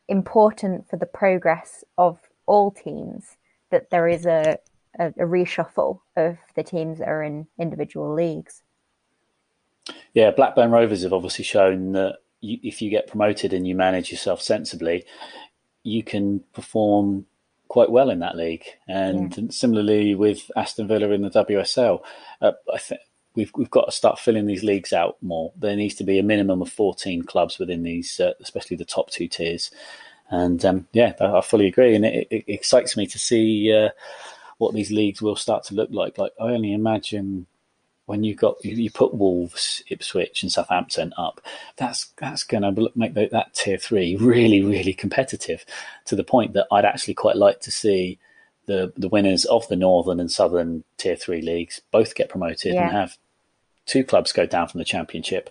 important 0.09 0.89
for 0.89 0.97
the 0.97 1.07
progress 1.07 1.85
of 1.97 2.19
all 2.47 2.71
teams 2.71 3.37
that 3.71 3.91
there 3.91 4.09
is 4.09 4.27
a, 4.27 4.59
a, 4.99 5.09
a 5.09 5.25
reshuffle 5.25 6.01
of 6.17 6.39
the 6.55 6.63
teams 6.63 6.99
that 6.99 7.09
are 7.09 7.23
in 7.23 7.47
individual 7.59 8.13
leagues. 8.15 8.63
Yeah, 10.15 10.31
Blackburn 10.31 10.71
Rovers 10.71 11.03
have 11.03 11.13
obviously 11.13 11.45
shown 11.45 11.93
that 11.93 12.19
you, 12.41 12.59
if 12.63 12.83
you 12.83 12.91
get 12.91 13.07
promoted 13.07 13.53
and 13.53 13.67
you 13.67 13.75
manage 13.75 14.11
yourself 14.11 14.41
sensibly, 14.41 15.05
you 15.83 16.03
can 16.03 16.41
perform 16.53 17.27
quite 17.69 17.91
well 17.91 18.11
in 18.11 18.21
that 18.21 18.37
league, 18.37 18.65
and 18.89 19.37
yeah. 19.37 19.45
similarly 19.51 20.15
with 20.15 20.51
Aston 20.57 20.89
Villa 20.89 21.11
in 21.11 21.23
the 21.23 21.31
WSL. 21.31 22.03
Uh, 22.41 22.53
I 22.73 22.79
think 22.79 23.01
we've 23.35 23.53
we've 23.57 23.71
got 23.71 23.87
to 23.87 23.93
start 23.93 24.19
filling 24.19 24.47
these 24.47 24.65
leagues 24.65 24.93
out 24.93 25.17
more. 25.23 25.53
There 25.57 25.77
needs 25.77 25.95
to 25.97 26.05
be 26.05 26.19
a 26.19 26.25
minimum 26.25 26.63
of 26.63 26.71
fourteen 26.71 27.23
clubs 27.23 27.59
within 27.59 27.83
these, 27.83 28.19
uh, 28.21 28.33
especially 28.41 28.77
the 28.77 28.85
top 28.85 29.11
two 29.11 29.29
tiers. 29.29 29.71
And 30.29 30.65
um, 30.65 30.89
yeah, 30.93 31.13
I, 31.21 31.41
fully 31.41 31.69
agree, 31.69 31.95
and 31.95 32.05
it, 32.05 32.27
it, 32.31 32.45
excites 32.49 32.97
me 32.97 33.07
to 33.07 33.19
see 33.19 33.73
uh, 33.73 33.91
what 34.59 34.75
these 34.75 34.91
leagues 34.91 35.23
will 35.23 35.37
start 35.37 35.65
to 35.65 35.75
look 35.75 35.91
like. 35.93 36.19
Like 36.19 36.33
I 36.41 36.45
only 36.45 36.73
imagine 36.73 37.47
when 38.07 38.23
you 38.25 38.35
got 38.35 38.65
you, 38.65 38.91
put 38.91 39.15
Wolves, 39.15 39.83
Ipswich, 39.89 40.43
and 40.43 40.51
Southampton 40.51 41.13
up, 41.19 41.41
that's 41.77 42.07
that's 42.17 42.45
going 42.45 42.63
to 42.63 42.91
make 42.95 43.15
that, 43.15 43.31
that 43.33 43.55
tier 43.55 43.79
three 43.79 44.17
really 44.17 44.63
really 44.63 44.95
competitive, 44.95 45.65
to 46.07 46.17
the 46.17 46.25
point 46.25 46.55
that 46.55 46.67
I'd 46.73 46.85
actually 46.85 47.15
quite 47.15 47.37
like 47.37 47.61
to 47.61 47.71
see 47.71 48.19
the 48.67 48.93
the 48.97 49.09
winners 49.09 49.45
of 49.45 49.67
the 49.69 49.77
northern 49.77 50.21
and 50.21 50.31
southern 50.31 50.85
tier 50.97 51.17
three 51.17 51.43
leagues 51.43 51.81
both 51.91 52.15
get 52.15 52.29
promoted 52.29 52.75
yeah. 52.75 52.83
and 52.83 52.93
have 52.93 53.17
two 53.87 54.05
clubs 54.05 54.33
go 54.33 54.47
down 54.47 54.69
from 54.69 54.79
the 54.79 54.85
championship. 54.85 55.51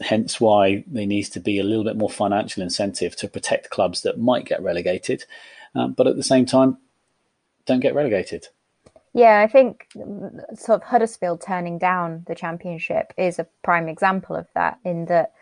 Hence 0.00 0.40
why 0.40 0.84
there 0.86 1.06
needs 1.06 1.30
to 1.30 1.40
be 1.40 1.58
a 1.58 1.64
little 1.64 1.84
bit 1.84 1.96
more 1.96 2.10
financial 2.10 2.62
incentive 2.62 3.16
to 3.16 3.28
protect 3.28 3.70
clubs 3.70 4.02
that 4.02 4.18
might 4.18 4.44
get 4.44 4.62
relegated, 4.62 5.24
um, 5.74 5.92
but 5.92 6.06
at 6.06 6.16
the 6.16 6.22
same 6.22 6.46
time, 6.46 6.78
don't 7.66 7.80
get 7.80 7.94
relegated. 7.94 8.48
Yeah, 9.14 9.40
I 9.40 9.46
think 9.46 9.86
sort 10.54 10.82
of 10.82 10.82
Huddersfield 10.82 11.40
turning 11.40 11.78
down 11.78 12.24
the 12.26 12.34
championship 12.34 13.14
is 13.16 13.38
a 13.38 13.46
prime 13.62 13.88
example 13.88 14.34
of 14.34 14.48
that. 14.54 14.80
In 14.84 15.04
that 15.06 15.32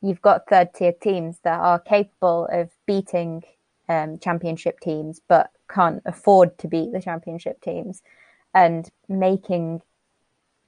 you've 0.00 0.22
got 0.22 0.48
third 0.48 0.72
tier 0.72 0.92
teams 0.92 1.40
that 1.42 1.58
are 1.58 1.80
capable 1.80 2.48
of 2.52 2.70
beating 2.86 3.42
um, 3.88 4.18
championship 4.20 4.78
teams, 4.78 5.20
but 5.26 5.50
can't 5.68 6.00
afford 6.06 6.56
to 6.58 6.68
beat 6.68 6.92
the 6.92 7.02
championship 7.02 7.60
teams, 7.60 8.02
and 8.54 8.88
making 9.08 9.82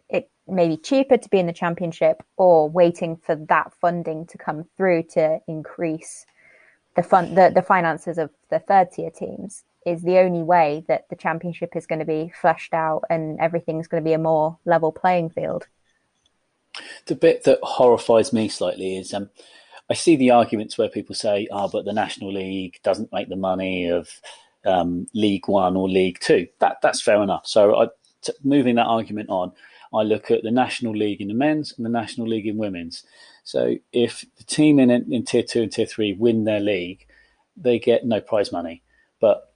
it 0.09 0.29
maybe 0.49 0.77
cheaper 0.77 1.17
to 1.17 1.29
be 1.29 1.39
in 1.39 1.47
the 1.47 1.53
championship 1.53 2.21
or 2.37 2.69
waiting 2.69 3.17
for 3.17 3.37
that 3.37 3.73
funding 3.81 4.27
to 4.27 4.37
come 4.37 4.65
through 4.77 5.05
to 5.05 5.39
increase 5.47 6.27
the 6.97 7.03
fund 7.05 7.37
the, 7.37 7.53
the 7.55 7.63
finances 7.63 8.19
of 8.19 8.31
the 8.51 8.59
third 8.59 8.91
tier 8.91 9.11
teams 9.11 9.63
is 9.87 10.03
the 10.03 10.19
only 10.19 10.43
way 10.43 10.85
that 10.89 11.09
the 11.09 11.17
championship 11.17 11.75
is 11.75 11.87
going 11.87 11.99
to 11.99 12.05
be 12.05 12.33
fleshed 12.41 12.75
out 12.75 13.05
and 13.09 13.39
everything's 13.41 13.89
going 13.89 14.03
to 14.03 14.09
be 14.09 14.15
a 14.15 14.19
more 14.19 14.59
level 14.65 14.93
playing 14.93 15.31
field. 15.31 15.67
The 17.07 17.15
bit 17.15 17.45
that 17.45 17.59
horrifies 17.63 18.33
me 18.33 18.49
slightly 18.49 18.99
is 18.99 19.13
um, 19.13 19.31
I 19.89 19.95
see 19.95 20.17
the 20.17 20.31
arguments 20.31 20.79
where 20.79 20.89
people 20.89 21.15
say, 21.15 21.49
"Ah, 21.51 21.65
oh, 21.65 21.69
but 21.69 21.85
the 21.85 21.93
National 21.93 22.33
League 22.33 22.79
doesn't 22.85 23.13
make 23.13 23.29
the 23.29 23.37
money 23.37 23.89
of 23.89 24.09
um, 24.65 25.07
League 25.15 25.49
One 25.49 25.77
or 25.77 25.89
League 25.89 26.21
Two. 26.21 26.47
That 26.61 26.77
that's 26.81 27.03
fair 27.03 27.21
enough. 27.23 27.47
So, 27.47 27.75
I, 27.77 27.89
t- 28.23 28.33
moving 28.45 28.77
that 28.77 28.87
argument 28.87 29.31
on, 29.31 29.53
I 29.93 30.03
look 30.03 30.31
at 30.31 30.43
the 30.43 30.51
National 30.51 30.93
League 30.93 31.21
in 31.21 31.29
the 31.29 31.35
men's 31.35 31.75
and 31.77 31.85
the 31.85 31.91
National 31.91 32.29
League 32.29 32.47
in 32.47 32.57
women's. 32.57 33.05
So 33.43 33.77
if 33.93 34.25
the 34.37 34.45
team 34.45 34.79
in, 34.79 34.91
in 34.91 35.25
tier 35.25 35.43
two 35.43 35.63
and 35.63 35.73
tier 35.73 35.87
three 35.87 36.13
win 36.13 36.45
their 36.45 36.61
league, 36.61 37.07
they 37.57 37.79
get 37.79 38.05
no 38.05 38.21
prize 38.21 38.53
money. 38.53 38.83
But 39.21 39.50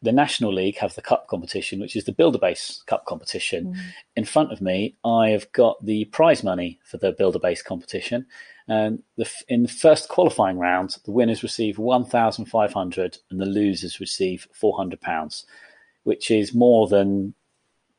the 0.00 0.12
National 0.12 0.52
League 0.52 0.78
have 0.78 0.94
the 0.94 1.02
cup 1.02 1.26
competition, 1.26 1.80
which 1.80 1.96
is 1.96 2.04
the 2.04 2.12
Buildbase 2.12 2.86
Cup 2.86 3.04
competition. 3.04 3.74
Mm. 3.74 3.80
In 4.16 4.24
front 4.24 4.52
of 4.52 4.60
me, 4.60 4.96
I 5.04 5.30
have 5.30 5.50
got 5.52 5.84
the 5.84 6.04
prize 6.06 6.44
money 6.44 6.78
for 6.84 6.98
the 6.98 7.12
Buildbase 7.12 7.64
competition. 7.64 8.26
And 8.68 9.02
the, 9.16 9.28
in 9.48 9.62
the 9.62 9.68
first 9.68 10.08
qualifying 10.08 10.58
round, 10.58 10.96
the 11.04 11.10
winners 11.10 11.42
receive 11.42 11.78
1,500 11.78 13.18
and 13.30 13.40
the 13.40 13.46
losers 13.46 13.98
receive 13.98 14.46
400 14.52 15.00
pounds, 15.00 15.46
which 16.04 16.30
is 16.30 16.54
more 16.54 16.86
than 16.86 17.34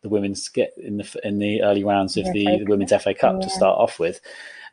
the 0.01 0.09
women's 0.09 0.47
get 0.47 0.73
in 0.77 0.97
the 0.97 1.19
in 1.23 1.39
the 1.39 1.61
early 1.61 1.83
rounds 1.83 2.15
of 2.15 2.23
the, 2.31 2.45
the, 2.45 2.65
women's 2.65 2.91
FA 2.91 3.13
Cup 3.13 3.35
yeah. 3.35 3.47
to 3.47 3.49
start 3.49 3.77
off 3.77 3.99
with, 3.99 4.21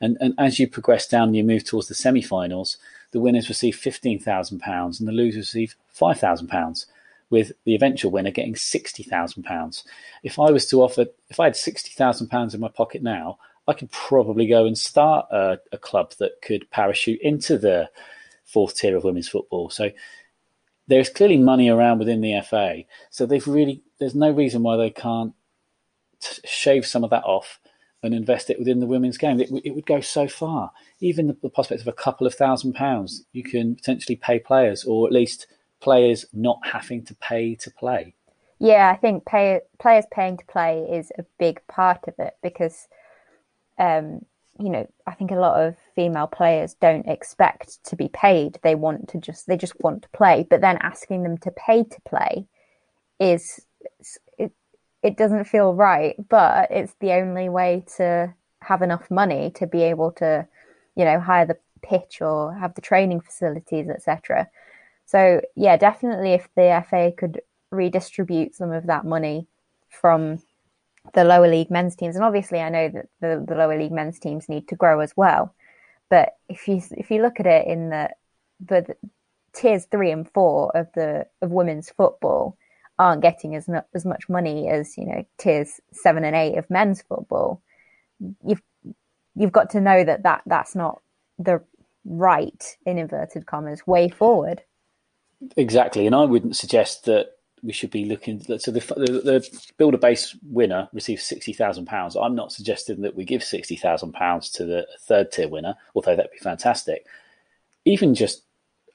and 0.01 0.17
and 0.21 0.35
as 0.39 0.61
you 0.61 0.69
progress 0.69 1.09
down, 1.09 1.35
you 1.35 1.43
move 1.43 1.65
towards 1.65 1.89
the 1.89 1.95
semi-finals. 1.95 2.79
The 3.11 3.21
winners 3.21 3.49
receive 3.49 3.75
fifteen 3.75 4.21
thousand 4.21 4.61
pounds, 4.61 5.01
and 5.01 5.09
the 5.09 5.13
losers 5.13 5.53
receive 5.53 5.75
five 5.89 6.21
thousand 6.21 6.47
pounds. 6.49 6.87
With 7.29 7.53
the 7.65 7.75
eventual 7.75 8.13
winner 8.13 8.31
getting 8.31 8.55
sixty 8.55 9.03
thousand 9.03 9.43
pounds. 9.43 9.85
If 10.23 10.39
I 10.39 10.51
was 10.51 10.67
to 10.67 10.83
offer, 10.83 11.07
if 11.29 11.41
I 11.41 11.45
had 11.45 11.57
sixty 11.57 11.91
thousand 11.91 12.29
pounds 12.29 12.55
in 12.55 12.61
my 12.61 12.69
pocket 12.69 13.03
now, 13.03 13.39
I 13.67 13.73
could 13.73 13.91
probably 13.91 14.47
go 14.47 14.65
and 14.65 14.79
start 14.79 15.27
a, 15.31 15.59
a 15.73 15.79
club 15.79 16.13
that 16.19 16.41
could 16.41 16.71
parachute 16.71 17.21
into 17.21 17.59
the 17.59 17.91
fourth 18.45 18.77
tier 18.77 18.97
of 18.97 19.03
women's 19.03 19.29
football. 19.29 19.71
So 19.71 19.91
there's 20.87 21.11
clearly 21.11 21.39
money 21.39 21.69
around 21.69 21.99
within 21.99 22.21
the 22.21 22.41
FA, 22.49 22.85
so 23.11 23.27
they've 23.27 23.47
really 23.47 23.83
there's 23.99 24.15
no 24.15 24.31
reason 24.31 24.63
why 24.63 24.77
they 24.77 24.91
can't 24.91 25.35
t- 26.21 26.43
shave 26.45 26.87
some 26.87 27.03
of 27.03 27.11
that 27.11 27.25
off 27.25 27.59
and 28.03 28.15
invest 28.15 28.51
it 28.51 28.59
within 28.59 28.81
the 28.81 28.87
women's 28.87 29.19
game. 29.19 29.41
It, 29.41 29.51
it 29.65 29.75
would 29.75 29.87
go 29.87 30.01
so 30.01 30.29
far. 30.29 30.71
Even 31.01 31.27
the, 31.27 31.37
the 31.43 31.51
prospect 31.51 31.81
of 31.81 31.89
a 31.89 31.93
couple 31.93 32.27
of 32.27 32.35
thousand 32.35 32.75
pounds, 32.75 33.25
you 33.33 33.43
can 33.43 33.75
potentially 33.75 34.17
pay 34.17 34.39
players, 34.39 34.85
or 34.85 35.07
at 35.07 35.13
least 35.13 35.47
players 35.81 36.25
not 36.33 36.59
having 36.65 37.05
to 37.05 37.15
pay 37.15 37.55
to 37.57 37.71
play. 37.71 38.15
Yeah, 38.59 38.91
I 38.91 38.97
think 38.97 39.27
pay, 39.27 39.61
players 39.79 40.07
paying 40.11 40.39
to 40.39 40.45
play 40.47 40.87
is 40.91 41.13
a 41.19 41.25
big 41.39 41.61
part 41.69 42.09
of 42.09 42.15
it 42.19 42.35
because 42.43 42.89
um, 43.79 44.21
you 44.59 44.71
know, 44.71 44.89
I 45.07 45.13
think 45.13 45.31
a 45.31 45.37
lot 45.37 45.61
of 45.61 45.77
female 45.95 46.27
players 46.27 46.75
don't 46.75 47.07
expect 47.07 47.85
to 47.85 47.97
be 47.97 48.09
paid. 48.09 48.59
They 48.63 48.75
want 48.75 49.09
to 49.11 49.19
just 49.19 49.47
they 49.47 49.57
just 49.57 49.79
want 49.81 50.03
to 50.03 50.09
play, 50.11 50.47
but 50.49 50.61
then 50.61 50.79
asking 50.81 51.23
them 51.23 51.39
to 51.39 51.51
pay 51.51 51.85
to 51.85 52.01
play 52.09 52.47
is 53.21 53.61
it 54.39 54.53
it 55.03 55.17
doesn't 55.17 55.45
feel 55.45 55.75
right, 55.75 56.17
but 56.29 56.71
it's 56.71 56.95
the 57.01 57.13
only 57.13 57.49
way 57.49 57.85
to 57.97 58.35
have 58.63 58.83
enough 58.83 59.11
money 59.11 59.51
to 59.57 59.67
be 59.67 59.83
able 59.83 60.13
to, 60.13 60.47
you 60.97 61.05
know, 61.05 61.21
hire 61.21 61.47
the 61.47 61.59
pitch 61.83 62.21
or 62.21 62.55
have 62.55 62.75
the 62.75 62.81
training 62.81 63.21
facilities, 63.21 63.89
etc. 63.89 64.49
So 65.07 65.41
yeah, 65.55 65.77
definitely 65.77 66.33
if 66.33 66.49
the 66.57 66.85
FA 66.89 67.13
could 67.17 67.41
redistribute 67.71 68.55
some 68.55 68.73
of 68.73 68.87
that 68.87 69.05
money 69.05 69.47
from 69.89 70.43
the 71.15 71.25
lower 71.25 71.49
league 71.49 71.71
men's 71.71 71.95
teams, 71.97 72.17
and 72.17 72.25
obviously 72.25 72.61
I 72.61 72.69
know 72.69 72.89
that 72.89 73.07
the, 73.21 73.45
the 73.47 73.55
lower 73.55 73.79
league 73.79 73.93
men's 73.93 74.19
teams 74.19 74.49
need 74.49 74.69
to 74.69 74.77
grow 74.77 75.01
as 75.01 75.13
well. 75.17 75.55
But 76.11 76.37
if 76.49 76.69
you 76.69 76.83
if 76.93 77.11
you 77.11 77.23
look 77.23 77.41
at 77.41 77.47
it 77.47 77.67
in 77.67 77.91
the 77.91 78.11
the 78.65 78.97
tiers 79.53 79.87
three 79.87 80.11
and 80.11 80.31
four 80.31 80.77
of 80.77 80.89
the 80.95 81.27
of 81.41 81.51
women's 81.51 81.91
football 81.91 82.57
aren't 82.99 83.23
getting 83.23 83.55
as 83.55 83.69
as 83.95 84.05
much 84.05 84.29
money 84.29 84.69
as 84.69 84.97
you 84.97 85.07
know 85.07 85.27
tiers 85.39 85.81
seven 85.93 86.25
and 86.25 86.37
eight 86.37 86.57
of 86.57 86.69
men's 86.71 87.03
football. 87.03 87.63
You've 88.45 88.63
you've 89.35 89.53
got 89.53 89.71
to 89.71 89.81
know 89.81 90.03
that, 90.03 90.23
that 90.23 90.43
that's 90.47 90.75
not 90.75 91.03
the 91.39 91.63
right 92.05 92.77
in 92.87 92.99
inverted 92.99 93.47
commas 93.47 93.87
way 93.87 94.09
forward. 94.09 94.63
Exactly, 95.57 96.07
and 96.07 96.15
I 96.15 96.25
wouldn't 96.25 96.57
suggest 96.57 97.05
that 97.05 97.33
we 97.63 97.73
should 97.73 97.91
be 97.91 98.05
looking. 98.05 98.41
So 98.59 98.71
the, 98.71 98.81
the, 98.81 99.21
the 99.23 99.61
buildbase 99.79 100.37
winner 100.43 100.89
receives 100.93 101.25
sixty 101.25 101.53
thousand 101.53 101.87
pounds. 101.87 102.17
I'm 102.17 102.35
not 102.35 102.53
suggesting 102.53 103.03
that 103.03 103.17
we 103.17 103.25
give 103.25 103.45
sixty 103.45 103.77
thousand 103.77 104.13
pounds 104.13 104.51
to 104.53 104.65
the 104.65 104.87
third 105.01 105.33
tier 105.33 105.49
winner, 105.49 105.75
although 105.95 106.17
that'd 106.17 106.31
be 106.33 106.39
fantastic. 106.39 107.07
Even 107.85 108.15
just 108.15 108.45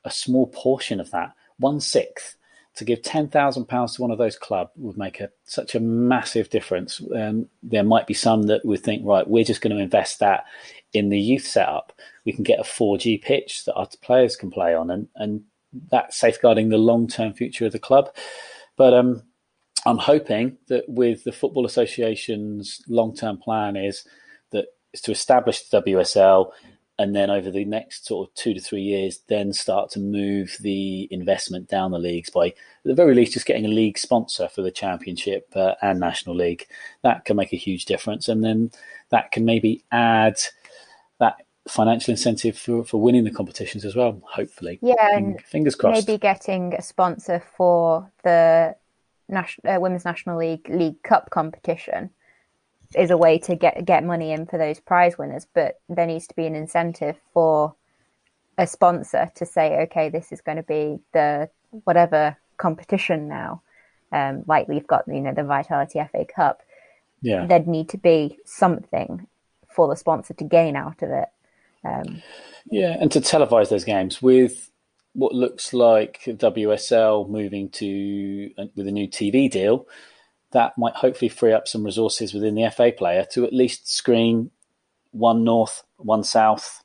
a 0.04 0.10
small 0.12 0.48
portion 0.48 1.00
of 1.00 1.12
that, 1.12 1.34
one 1.58 1.80
sixth, 1.80 2.38
to 2.76 2.86
give 2.86 3.04
ten 3.04 3.28
thousand 3.28 3.66
pounds 3.66 3.96
to 3.96 4.02
one 4.02 4.12
of 4.12 4.18
those 4.18 4.38
clubs 4.38 4.72
would 4.78 4.98
make 4.98 5.20
a, 5.20 5.30
such 5.44 5.76
a 5.76 5.80
massive 5.80 6.50
difference. 6.50 7.02
Um, 7.16 7.50
there 7.62 7.84
might 7.84 8.08
be 8.08 8.16
some 8.16 8.44
that 8.44 8.66
would 8.66 8.82
think, 8.82 9.06
right, 9.06 9.28
we're 9.28 9.44
just 9.44 9.62
going 9.62 9.76
to 9.76 9.82
invest 9.84 10.20
that 10.20 10.46
in 10.94 11.10
the 11.10 11.20
youth 11.20 11.46
setup. 11.46 11.94
We 12.26 12.34
can 12.34 12.44
get 12.44 12.60
a 12.60 12.64
4G 12.64 13.22
pitch 13.22 13.66
that 13.66 13.76
our 13.76 13.88
players 14.02 14.36
can 14.36 14.50
play 14.50 14.74
on, 14.74 14.90
and 14.90 15.08
and 15.16 15.44
that's 15.90 16.18
safeguarding 16.18 16.70
the 16.70 16.78
long 16.78 17.08
term 17.08 17.34
future 17.34 17.66
of 17.66 17.72
the 17.72 17.80
club. 17.80 18.14
But 18.78 18.94
um, 18.94 19.24
I'm 19.86 19.98
hoping 19.98 20.58
that 20.68 20.88
with 20.88 21.24
the 21.24 21.32
Football 21.32 21.66
Association's 21.66 22.82
long 22.88 23.16
term 23.16 23.38
plan 23.38 23.76
is 23.76 24.04
that 24.52 24.66
is 24.94 25.02
to 25.02 25.12
establish 25.12 25.62
the 25.68 25.82
WSL 25.82 26.52
and 27.02 27.16
then 27.16 27.32
over 27.32 27.50
the 27.50 27.66
next 27.66 28.06
sort 28.06 28.30
of 28.30 28.36
two 28.36 28.54
to 28.54 28.60
three 28.60 28.84
years, 28.84 29.22
then 29.28 29.54
start 29.54 29.90
to 29.92 30.00
move 30.00 30.56
the 30.60 31.08
investment 31.10 31.68
down 31.68 31.90
the 31.90 31.98
leagues 31.98 32.30
by, 32.30 32.48
at 32.48 32.56
the 32.84 32.94
very 32.94 33.16
least, 33.16 33.34
just 33.34 33.48
getting 33.48 33.66
a 33.66 33.70
league 33.70 33.98
sponsor 33.98 34.48
for 34.48 34.62
the 34.62 34.70
Championship 34.70 35.48
uh, 35.56 35.74
and 35.82 36.00
National 36.00 36.36
League. 36.36 36.68
That 37.02 37.26
can 37.26 37.38
make 37.38 37.54
a 37.54 37.58
huge 37.58 37.86
difference, 37.86 38.28
and 38.28 38.44
then 38.44 38.70
that 39.10 39.32
can 39.32 39.46
maybe 39.46 39.84
add 39.92 40.38
financial 41.68 42.12
incentive 42.12 42.58
for, 42.58 42.84
for 42.84 43.02
winning 43.02 43.24
the 43.24 43.32
competitions 43.32 43.86
as 43.86 43.96
well. 43.96 44.22
Hopefully, 44.26 44.80
yeah, 44.82 45.16
and 45.16 45.42
fingers 45.42 45.76
crossed. 45.76 46.08
Maybe 46.08 46.18
getting 46.18 46.74
a 46.74 46.82
sponsor 46.82 47.44
for 47.56 48.12
the 48.24 48.76
uh, 49.34 49.78
Women's 49.80 50.06
National 50.06 50.38
League 50.38 50.68
League 50.70 51.02
Cup 51.04 51.30
competition 51.30 52.10
is 52.96 53.10
a 53.10 53.18
way 53.18 53.38
to 53.40 53.56
get 53.56 53.86
get 53.86 54.04
money 54.04 54.32
in 54.32 54.46
for 54.46 54.58
those 54.58 54.80
prize 54.80 55.18
winners. 55.18 55.48
But 55.54 55.80
there 55.90 56.08
needs 56.08 56.28
to 56.28 56.36
be 56.36 56.46
an 56.46 56.56
incentive 56.56 57.18
for 57.34 57.76
a 58.58 58.68
sponsor 58.68 59.32
to 59.36 59.46
say, 59.46 59.82
okay, 59.84 60.10
this 60.10 60.32
is 60.32 60.42
going 60.42 60.58
to 60.58 60.64
be 60.64 61.00
the 61.14 61.50
whatever 61.84 62.38
competition 62.58 63.28
now, 63.28 63.62
um, 64.12 64.44
like 64.48 64.68
we've 64.68 64.88
got 64.88 65.08
you 65.08 65.22
know 65.22 65.34
the 65.34 65.44
Vitality 65.44 66.00
FA 66.12 66.26
Cup, 66.26 66.62
yeah, 67.22 67.46
there'd 67.46 67.68
need 67.68 67.90
to 67.90 67.98
be 67.98 68.38
something 68.46 69.28
for 69.70 69.88
the 69.88 69.96
sponsor 69.96 70.34
to 70.34 70.44
gain 70.44 70.76
out 70.76 71.02
of 71.02 71.10
it. 71.10 71.30
Um, 71.84 72.22
yeah, 72.70 72.98
and 73.00 73.12
to 73.12 73.22
televise 73.22 73.70
those 73.70 73.84
games 73.84 74.22
with 74.22 74.70
what 75.14 75.34
looks 75.34 75.74
like 75.74 76.22
WSL 76.26 77.30
moving 77.30 77.70
to 77.70 78.52
uh, 78.58 78.66
with 78.76 78.88
a 78.88 78.92
new 78.92 79.08
TV 79.08 79.50
deal, 79.50 79.88
that 80.52 80.78
might 80.78 80.96
hopefully 80.96 81.30
free 81.30 81.54
up 81.54 81.68
some 81.68 81.84
resources 81.84 82.34
within 82.34 82.56
the 82.56 82.70
FA 82.70 82.92
player 82.96 83.26
to 83.32 83.46
at 83.46 83.54
least 83.54 83.92
screen 83.92 84.52
one 85.12 85.44
North, 85.44 85.84
one 85.98 86.24
South 86.24 86.84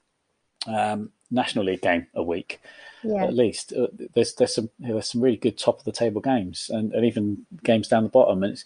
um, 0.67 1.11
National 1.31 1.65
League 1.65 1.83
game 1.83 2.07
a 2.15 2.23
week. 2.23 2.61
Yeah. 3.03 3.25
At 3.25 3.35
least 3.35 3.73
uh, 3.73 3.87
there's 4.15 4.35
there's 4.35 4.55
some 4.55 4.71
there's 4.81 5.11
some 5.11 5.21
really 5.21 5.37
good 5.37 5.59
top 5.59 5.79
of 5.79 5.85
the 5.85 5.93
table 5.93 6.21
games 6.21 6.71
and, 6.73 6.93
and 6.93 7.05
even 7.05 7.47
games 7.63 7.87
down 7.87 8.03
the 8.03 8.09
bottom. 8.09 8.43
And 8.43 8.63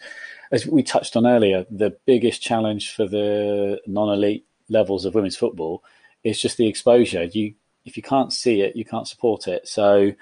as 0.52 0.66
we 0.66 0.82
touched 0.82 1.16
on 1.16 1.26
earlier, 1.26 1.66
the 1.70 1.96
biggest 2.06 2.40
challenge 2.40 2.94
for 2.94 3.06
the 3.06 3.80
non-elite 3.86 4.46
levels 4.70 5.04
of 5.04 5.14
women's 5.14 5.36
football 5.36 5.82
is 6.24 6.40
just 6.40 6.56
the 6.56 6.66
exposure. 6.66 7.24
You 7.24 7.54
if 7.84 7.96
you 7.96 8.02
can't 8.02 8.32
see 8.32 8.60
it, 8.60 8.76
you 8.76 8.84
can't 8.84 9.08
support 9.08 9.48
it. 9.48 9.66
So 9.66 10.12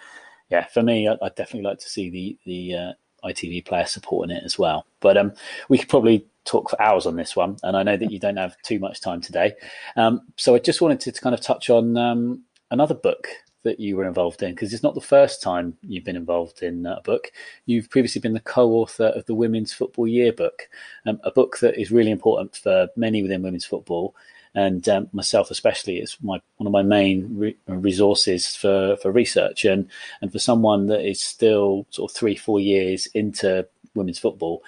yeah, 0.51 0.67
for 0.67 0.83
me, 0.83 1.09
I, 1.09 1.17
would 1.21 1.35
definitely 1.35 1.69
like 1.69 1.79
to 1.81 1.89
see 1.89 2.11
the 2.11 2.39
the 2.45 2.75
uh, 2.75 2.93
ITV 3.25 3.67
player 3.67 3.87
supporting 3.87 4.37
it 4.37 4.45
as 4.45 4.59
well. 4.59 4.87
But 5.01 5.17
um, 5.17 5.33
we 5.69 5.79
could 5.79 5.89
probably 5.89 6.27
talk 6.45 6.71
for 6.71 6.81
hours 6.81 7.07
on 7.07 7.17
this 7.17 7.37
one, 7.37 7.57
and 7.63 7.77
I 7.77 7.83
know 7.83 7.97
that 7.97 8.11
you 8.11 8.19
don't 8.19 8.37
have 8.37 8.57
too 8.63 8.79
much 8.79 9.01
time 9.01 9.21
today. 9.21 9.55
Um, 9.97 10.23
so 10.37 10.55
I 10.55 10.59
just 10.59 10.81
wanted 10.81 11.01
to, 11.01 11.13
to 11.13 11.21
kind 11.21 11.35
of 11.35 11.41
touch 11.41 11.71
on 11.71 11.97
um, 11.97 12.45
another 12.71 12.95
book 12.95 13.29
that 13.65 13.81
you 13.81 13.97
were 13.97 14.07
involved 14.07 14.43
in 14.43 14.55
because 14.55 14.73
it's 14.73 14.85
not 14.85 14.95
the 14.95 15.01
first 15.01 15.43
time 15.43 15.77
you've 15.83 16.05
been 16.05 16.17
involved 16.17 16.63
in 16.63 16.87
a 16.87 17.01
book. 17.03 17.33
You've 17.67 17.91
previously 17.91 18.21
been 18.21 18.33
the 18.33 18.41
co-author 18.41 19.07
of 19.07 19.27
the 19.27 19.35
Women's 19.35 19.73
Football 19.73 20.07
Yearbook, 20.07 20.69
um, 21.07 21.21
a 21.25 21.31
book 21.31 21.59
that 21.59 21.79
is 21.79 21.91
really 21.91 22.13
important 22.13 22.57
for 22.57 22.89
many 22.97 23.21
within 23.21 23.43
women's 23.43 23.67
football 23.67 24.15
and 24.55 24.89
um, 24.89 25.09
myself 25.13 25.51
especially 25.51 25.99
it's 25.99 26.17
my 26.23 26.41
one 26.57 26.67
of 26.67 26.73
my 26.73 26.83
main 26.83 27.29
re- 27.37 27.57
resources 27.67 28.57
for 28.57 28.97
for 29.03 29.11
research. 29.11 29.65
And 29.65 29.89
and 30.21 30.33
for 30.33 30.39
someone 30.39 30.87
that 30.87 31.09
is 31.09 31.21
still 31.21 31.87
sort 31.91 32.11
of 32.11 32.17
three 32.17 32.37
four 32.37 32.61
years 32.61 33.07
into 33.15 33.67
women's 33.95 34.19
football 34.19 34.63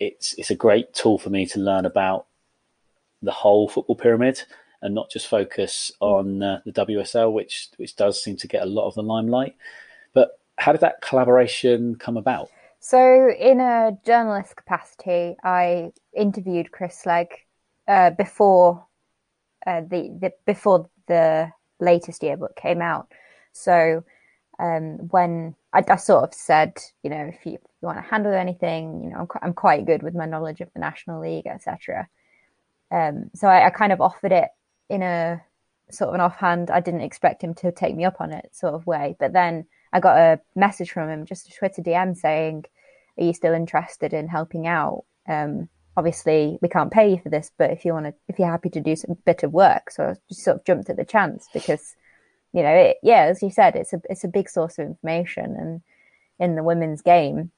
it's 0.00 0.34
it's 0.38 0.50
a 0.50 0.54
great 0.54 0.92
tool 0.92 1.18
for 1.18 1.30
me 1.30 1.46
to 1.46 1.60
learn 1.60 1.86
about 1.86 2.26
the 3.22 3.30
whole 3.30 3.68
football 3.68 3.94
pyramid 3.94 4.42
and 4.80 4.94
not 4.94 5.10
just 5.10 5.28
focus 5.28 5.92
on 6.00 6.42
uh, 6.42 6.60
the 6.66 6.72
WSL 6.72 7.32
which 7.32 7.70
which 7.76 7.94
does 7.94 8.22
seem 8.22 8.36
to 8.36 8.48
get 8.48 8.62
a 8.62 8.66
lot 8.66 8.88
of 8.88 8.94
the 8.94 9.02
limelight. 9.02 9.54
But 10.12 10.38
how 10.58 10.72
did 10.72 10.80
that 10.80 11.00
collaboration 11.00 11.94
come 11.96 12.16
about? 12.16 12.50
So 12.80 13.30
in 13.30 13.60
a 13.60 13.96
journalist 14.04 14.56
capacity 14.56 15.36
i 15.44 15.92
interviewed 16.14 16.72
chris 16.72 16.98
Slegg 16.98 17.28
uh, 17.86 18.10
before 18.10 18.84
uh, 19.66 19.80
the, 19.82 20.16
the 20.20 20.32
before 20.46 20.88
the 21.08 21.52
latest 21.80 22.22
yearbook 22.22 22.56
came 22.56 22.80
out. 22.80 23.08
So 23.52 24.04
um, 24.58 24.98
when 25.10 25.54
I, 25.72 25.84
I, 25.88 25.96
sort 25.96 26.24
of 26.24 26.34
said, 26.34 26.78
you 27.02 27.10
know, 27.10 27.30
if 27.32 27.44
you, 27.44 27.54
if 27.54 27.60
you, 27.80 27.86
want 27.86 27.98
to 27.98 28.02
handle 28.02 28.32
anything, 28.32 29.02
you 29.02 29.10
know, 29.10 29.16
I'm, 29.18 29.28
I'm 29.42 29.54
quite 29.54 29.86
good 29.86 30.02
with 30.02 30.14
my 30.14 30.26
knowledge 30.26 30.60
of 30.60 30.72
the 30.72 30.80
National 30.80 31.20
League, 31.20 31.46
etc. 31.46 32.08
Um, 32.90 33.30
so 33.34 33.48
I, 33.48 33.66
I, 33.66 33.70
kind 33.70 33.92
of 33.92 34.00
offered 34.00 34.32
it 34.32 34.48
in 34.88 35.02
a 35.02 35.42
sort 35.90 36.08
of 36.08 36.14
an 36.14 36.20
offhand. 36.20 36.70
I 36.70 36.80
didn't 36.80 37.00
expect 37.00 37.42
him 37.42 37.54
to 37.54 37.72
take 37.72 37.96
me 37.96 38.04
up 38.04 38.20
on 38.20 38.32
it 38.32 38.50
sort 38.52 38.74
of 38.74 38.86
way, 38.86 39.16
but 39.18 39.32
then 39.32 39.66
I 39.92 40.00
got 40.00 40.16
a 40.16 40.40
message 40.54 40.90
from 40.90 41.08
him, 41.08 41.26
just 41.26 41.48
a 41.48 41.52
Twitter 41.52 41.82
DM 41.82 42.16
saying, 42.16 42.64
"Are 43.18 43.24
you 43.24 43.34
still 43.34 43.54
interested 43.54 44.12
in 44.12 44.28
helping 44.28 44.66
out?" 44.66 45.04
Um, 45.26 45.68
obviously 45.96 46.58
we 46.62 46.68
can't 46.68 46.90
pay 46.90 47.10
you 47.10 47.20
for 47.22 47.28
this, 47.28 47.50
but 47.56 47.70
if 47.70 47.84
you 47.84 47.92
want 47.92 48.06
to, 48.06 48.14
if 48.28 48.38
you're 48.38 48.50
happy 48.50 48.70
to 48.70 48.80
do 48.80 48.96
some 48.96 49.16
bit 49.24 49.42
of 49.42 49.52
work, 49.52 49.90
so 49.90 50.04
I 50.04 50.14
just 50.28 50.44
sort 50.44 50.56
of 50.56 50.64
jumped 50.64 50.90
at 50.90 50.96
the 50.96 51.04
chance 51.04 51.48
because, 51.52 51.94
you 52.52 52.62
know, 52.62 52.74
it, 52.74 52.96
yeah, 53.02 53.24
as 53.24 53.42
you 53.42 53.50
said, 53.50 53.76
it's 53.76 53.92
a 53.92 54.00
it's 54.08 54.24
a 54.24 54.28
big 54.28 54.48
source 54.48 54.78
of 54.78 54.86
information, 54.86 55.56
and 55.58 55.82
in 56.38 56.56
the 56.56 56.62
women's 56.62 57.02
game, 57.02 57.50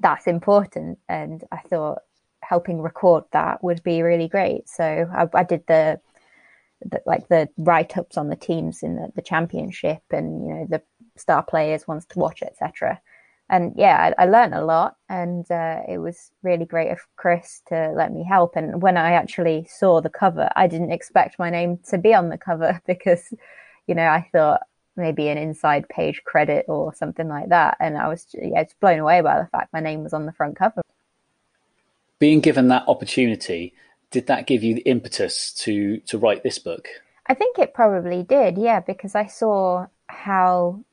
that's 0.00 0.26
important. 0.26 0.98
And 1.08 1.44
I 1.50 1.58
thought 1.58 2.00
helping 2.42 2.80
record 2.80 3.24
that 3.32 3.62
would 3.62 3.82
be 3.82 4.02
really 4.02 4.28
great. 4.28 4.68
So 4.68 5.08
I, 5.14 5.28
I 5.34 5.44
did 5.44 5.66
the, 5.68 6.00
the, 6.84 7.00
like 7.06 7.28
the 7.28 7.48
write 7.58 7.96
ups 7.98 8.16
on 8.16 8.28
the 8.28 8.36
teams 8.36 8.82
in 8.82 8.96
the, 8.96 9.12
the 9.14 9.22
championship, 9.22 10.02
and 10.10 10.46
you 10.46 10.54
know 10.54 10.66
the 10.68 10.82
star 11.16 11.42
players 11.42 11.88
wants 11.88 12.06
to 12.06 12.18
watch, 12.18 12.42
etc 12.42 13.00
and 13.50 13.74
yeah, 13.76 14.14
I, 14.16 14.22
I 14.22 14.26
learned 14.26 14.54
a 14.54 14.64
lot, 14.64 14.96
and 15.08 15.50
uh, 15.50 15.80
it 15.88 15.98
was 15.98 16.30
really 16.42 16.64
great 16.64 16.90
of 16.90 17.00
Chris 17.16 17.62
to 17.66 17.92
let 17.96 18.12
me 18.12 18.22
help. 18.22 18.54
And 18.54 18.80
when 18.80 18.96
I 18.96 19.12
actually 19.12 19.66
saw 19.68 20.00
the 20.00 20.08
cover, 20.08 20.48
I 20.54 20.68
didn't 20.68 20.92
expect 20.92 21.38
my 21.38 21.50
name 21.50 21.80
to 21.88 21.98
be 21.98 22.14
on 22.14 22.28
the 22.28 22.38
cover 22.38 22.80
because, 22.86 23.34
you 23.88 23.94
know, 23.96 24.06
I 24.06 24.28
thought 24.32 24.60
maybe 24.96 25.28
an 25.28 25.36
inside 25.36 25.88
page 25.88 26.22
credit 26.24 26.66
or 26.68 26.94
something 26.94 27.28
like 27.28 27.48
that, 27.48 27.76
and 27.80 27.98
I 27.98 28.06
was 28.06 28.24
yeah, 28.32 28.62
just 28.62 28.78
blown 28.78 29.00
away 29.00 29.20
by 29.20 29.40
the 29.40 29.48
fact 29.48 29.72
my 29.72 29.80
name 29.80 30.04
was 30.04 30.12
on 30.12 30.26
the 30.26 30.32
front 30.32 30.56
cover. 30.56 30.80
Being 32.20 32.40
given 32.40 32.68
that 32.68 32.84
opportunity, 32.86 33.74
did 34.12 34.28
that 34.28 34.46
give 34.46 34.62
you 34.62 34.76
the 34.76 34.82
impetus 34.82 35.52
to 35.54 35.98
to 35.98 36.18
write 36.18 36.44
this 36.44 36.60
book? 36.60 36.86
I 37.26 37.34
think 37.34 37.58
it 37.58 37.74
probably 37.74 38.22
did, 38.22 38.58
yeah, 38.58 38.78
because 38.78 39.16
I 39.16 39.26
saw 39.26 39.86
how 40.06 40.84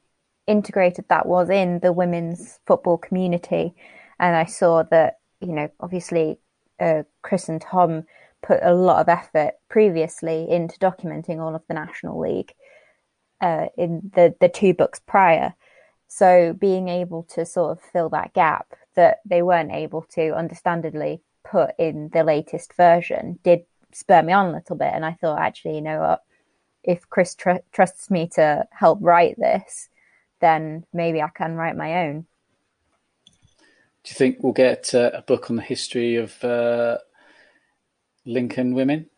integrated 0.48 1.06
that 1.10 1.26
was 1.26 1.50
in 1.50 1.80
the 1.80 1.94
women's 1.94 2.60
football 2.66 2.98
community. 2.98 3.76
And 4.20 4.36
I 4.36 4.46
saw 4.46 4.84
that, 4.84 5.20
you 5.40 5.54
know, 5.54 5.70
obviously 5.80 6.40
uh, 6.80 7.04
Chris 7.22 7.50
and 7.50 7.62
Tom 7.62 8.04
put 8.42 8.60
a 8.64 8.74
lot 8.74 9.02
of 9.02 9.10
effort 9.10 9.56
previously 9.70 10.48
into 10.50 10.80
documenting 10.80 11.40
all 11.40 11.56
of 11.56 11.64
the 11.68 11.74
National 11.74 12.20
League 12.20 12.54
uh, 13.42 13.66
in 13.78 14.12
the, 14.16 14.36
the 14.40 14.50
two 14.50 14.74
books 14.74 15.00
prior. 15.00 15.54
So 16.08 16.54
being 16.54 16.88
able 16.88 17.24
to 17.36 17.46
sort 17.46 17.78
of 17.78 17.84
fill 17.84 18.10
that 18.10 18.34
gap 18.34 18.74
that 18.96 19.20
they 19.26 19.42
weren't 19.42 19.72
able 19.72 20.04
to, 20.14 20.34
understandably, 20.36 21.22
put 21.44 21.72
in 21.78 22.10
the 22.14 22.24
latest 22.24 22.74
version 22.76 23.40
did 23.44 23.62
spur 23.92 24.22
me 24.22 24.34
on 24.34 24.48
a 24.48 24.54
little 24.54 24.76
bit. 24.76 24.92
And 24.94 25.06
I 25.06 25.14
thought, 25.14 25.40
actually, 25.40 25.76
you 25.76 25.82
know 25.82 26.00
what? 26.00 26.24
If 26.84 27.10
Chris 27.10 27.36
tr- 27.36 27.64
trusts 27.72 28.10
me 28.10 28.30
to 28.36 28.66
help 28.72 29.00
write 29.02 29.38
this, 29.38 29.90
then 30.40 30.86
maybe 30.94 31.22
I 31.22 31.30
can 31.30 31.56
write 31.56 31.76
my 31.76 32.08
own. 32.08 32.26
Do 34.04 34.12
you 34.12 34.16
think 34.16 34.38
we'll 34.42 34.54
get 34.54 34.94
uh, 34.96 35.12
a 35.14 35.22
book 35.22 35.50
on 35.50 35.58
the 35.58 35.62
history 35.62 36.16
of 36.16 36.42
uh, 36.44 36.98
Lincoln 38.26 38.74
women? 38.74 39.10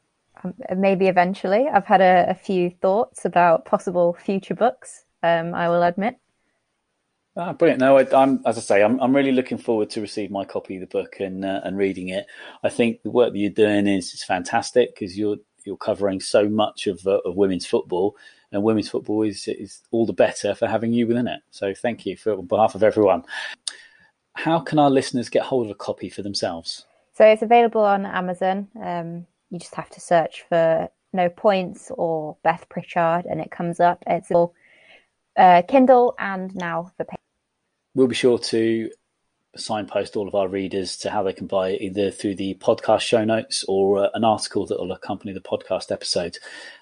Um, 0.43 0.53
maybe 0.77 1.07
eventually. 1.07 1.67
I've 1.71 1.85
had 1.85 2.01
a, 2.01 2.25
a, 2.29 2.33
few 2.33 2.69
thoughts 2.69 3.25
about 3.25 3.65
possible 3.65 4.13
future 4.13 4.55
books. 4.55 5.03
Um, 5.21 5.53
I 5.53 5.69
will 5.69 5.83
admit. 5.83 6.15
Ah, 7.35 7.53
brilliant! 7.53 7.81
No, 7.81 7.97
I, 7.97 8.23
am 8.23 8.41
as 8.45 8.57
I 8.57 8.61
say, 8.61 8.83
I'm, 8.83 8.99
I'm 8.99 9.15
really 9.15 9.31
looking 9.31 9.57
forward 9.57 9.89
to 9.91 10.01
receive 10.01 10.31
my 10.31 10.43
copy 10.43 10.75
of 10.75 10.81
the 10.81 10.87
book 10.87 11.17
and 11.19 11.45
uh, 11.45 11.61
and 11.63 11.77
reading 11.77 12.09
it. 12.09 12.25
I 12.63 12.69
think 12.69 13.03
the 13.03 13.11
work 13.11 13.31
that 13.31 13.39
you're 13.39 13.51
doing 13.51 13.85
is 13.85 14.13
is 14.13 14.23
fantastic 14.23 14.95
because 14.95 15.17
you're 15.17 15.37
you're 15.65 15.77
covering 15.77 16.19
so 16.19 16.49
much 16.49 16.87
of 16.87 17.05
uh, 17.05 17.19
of 17.25 17.35
women's 17.35 17.65
football, 17.65 18.15
and 18.51 18.63
women's 18.63 18.89
football 18.89 19.23
is 19.23 19.47
is 19.47 19.81
all 19.91 20.05
the 20.05 20.13
better 20.13 20.55
for 20.55 20.67
having 20.67 20.93
you 20.93 21.07
within 21.07 21.27
it. 21.27 21.41
So 21.51 21.73
thank 21.73 22.05
you 22.05 22.17
for 22.17 22.33
on 22.33 22.45
behalf 22.45 22.75
of 22.75 22.83
everyone. 22.83 23.23
How 24.33 24.59
can 24.59 24.79
our 24.79 24.89
listeners 24.89 25.29
get 25.29 25.43
hold 25.43 25.65
of 25.65 25.71
a 25.71 25.75
copy 25.75 26.09
for 26.09 26.21
themselves? 26.21 26.85
So 27.13 27.25
it's 27.25 27.41
available 27.41 27.81
on 27.81 28.05
Amazon. 28.05 28.69
Um, 28.81 29.27
you 29.49 29.59
just 29.59 29.75
have 29.75 29.89
to 29.89 29.99
search 29.99 30.45
for 30.47 30.89
No 31.11 31.29
Points 31.29 31.91
or 31.97 32.37
Beth 32.43 32.67
Pritchard, 32.69 33.25
and 33.25 33.41
it 33.41 33.51
comes 33.51 33.79
up. 33.79 34.03
It's 34.07 34.31
all 34.31 34.53
uh, 35.35 35.63
Kindle 35.67 36.15
and 36.17 36.55
now 36.55 36.91
for. 36.95 37.05
We'll 37.95 38.07
be 38.07 38.15
sure 38.15 38.39
to 38.39 38.89
signpost 39.57 40.15
all 40.15 40.27
of 40.27 40.35
our 40.35 40.47
readers 40.47 40.97
to 40.97 41.09
how 41.09 41.23
they 41.23 41.33
can 41.33 41.47
buy 41.47 41.69
it 41.69 41.81
either 41.81 42.11
through 42.11 42.35
the 42.35 42.53
podcast 42.55 43.01
show 43.01 43.25
notes 43.25 43.65
or 43.67 44.05
uh, 44.05 44.09
an 44.13 44.23
article 44.23 44.65
that 44.67 44.79
will 44.79 44.91
accompany 44.91 45.33
the 45.33 45.41
podcast 45.41 45.91
episode. 45.91 46.37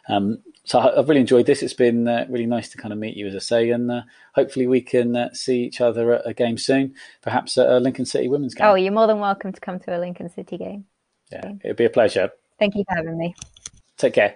Um, 0.09 0.43
so 0.67 0.79
I've 0.79 1.07
really 1.07 1.21
enjoyed 1.21 1.45
this. 1.45 1.63
It's 1.63 1.73
been 1.73 2.07
uh, 2.07 2.25
really 2.29 2.45
nice 2.45 2.67
to 2.69 2.77
kind 2.77 2.91
of 2.91 2.99
meet 2.99 3.15
you, 3.15 3.25
as 3.25 3.35
I 3.35 3.39
say, 3.39 3.69
and 3.69 3.89
uh, 3.89 4.01
hopefully 4.35 4.67
we 4.67 4.81
can 4.81 5.15
uh, 5.15 5.33
see 5.33 5.63
each 5.63 5.79
other 5.79 6.13
at 6.13 6.27
a 6.27 6.33
game 6.33 6.57
soon, 6.57 6.93
perhaps 7.21 7.57
at 7.57 7.69
a 7.69 7.79
Lincoln 7.79 8.05
City 8.05 8.27
women's 8.27 8.53
game. 8.53 8.67
Oh, 8.67 8.75
you're 8.75 8.91
more 8.91 9.07
than 9.07 9.19
welcome 9.19 9.53
to 9.53 9.61
come 9.61 9.79
to 9.79 9.97
a 9.97 9.99
Lincoln 9.99 10.29
City 10.29 10.57
game. 10.57 10.85
Yeah, 11.31 11.53
it'd 11.63 11.77
be 11.77 11.85
a 11.85 11.89
pleasure. 11.89 12.31
Thank 12.59 12.75
you 12.75 12.83
for 12.87 12.95
having 12.95 13.17
me. 13.17 13.33
Take 13.97 14.13
care. 14.13 14.35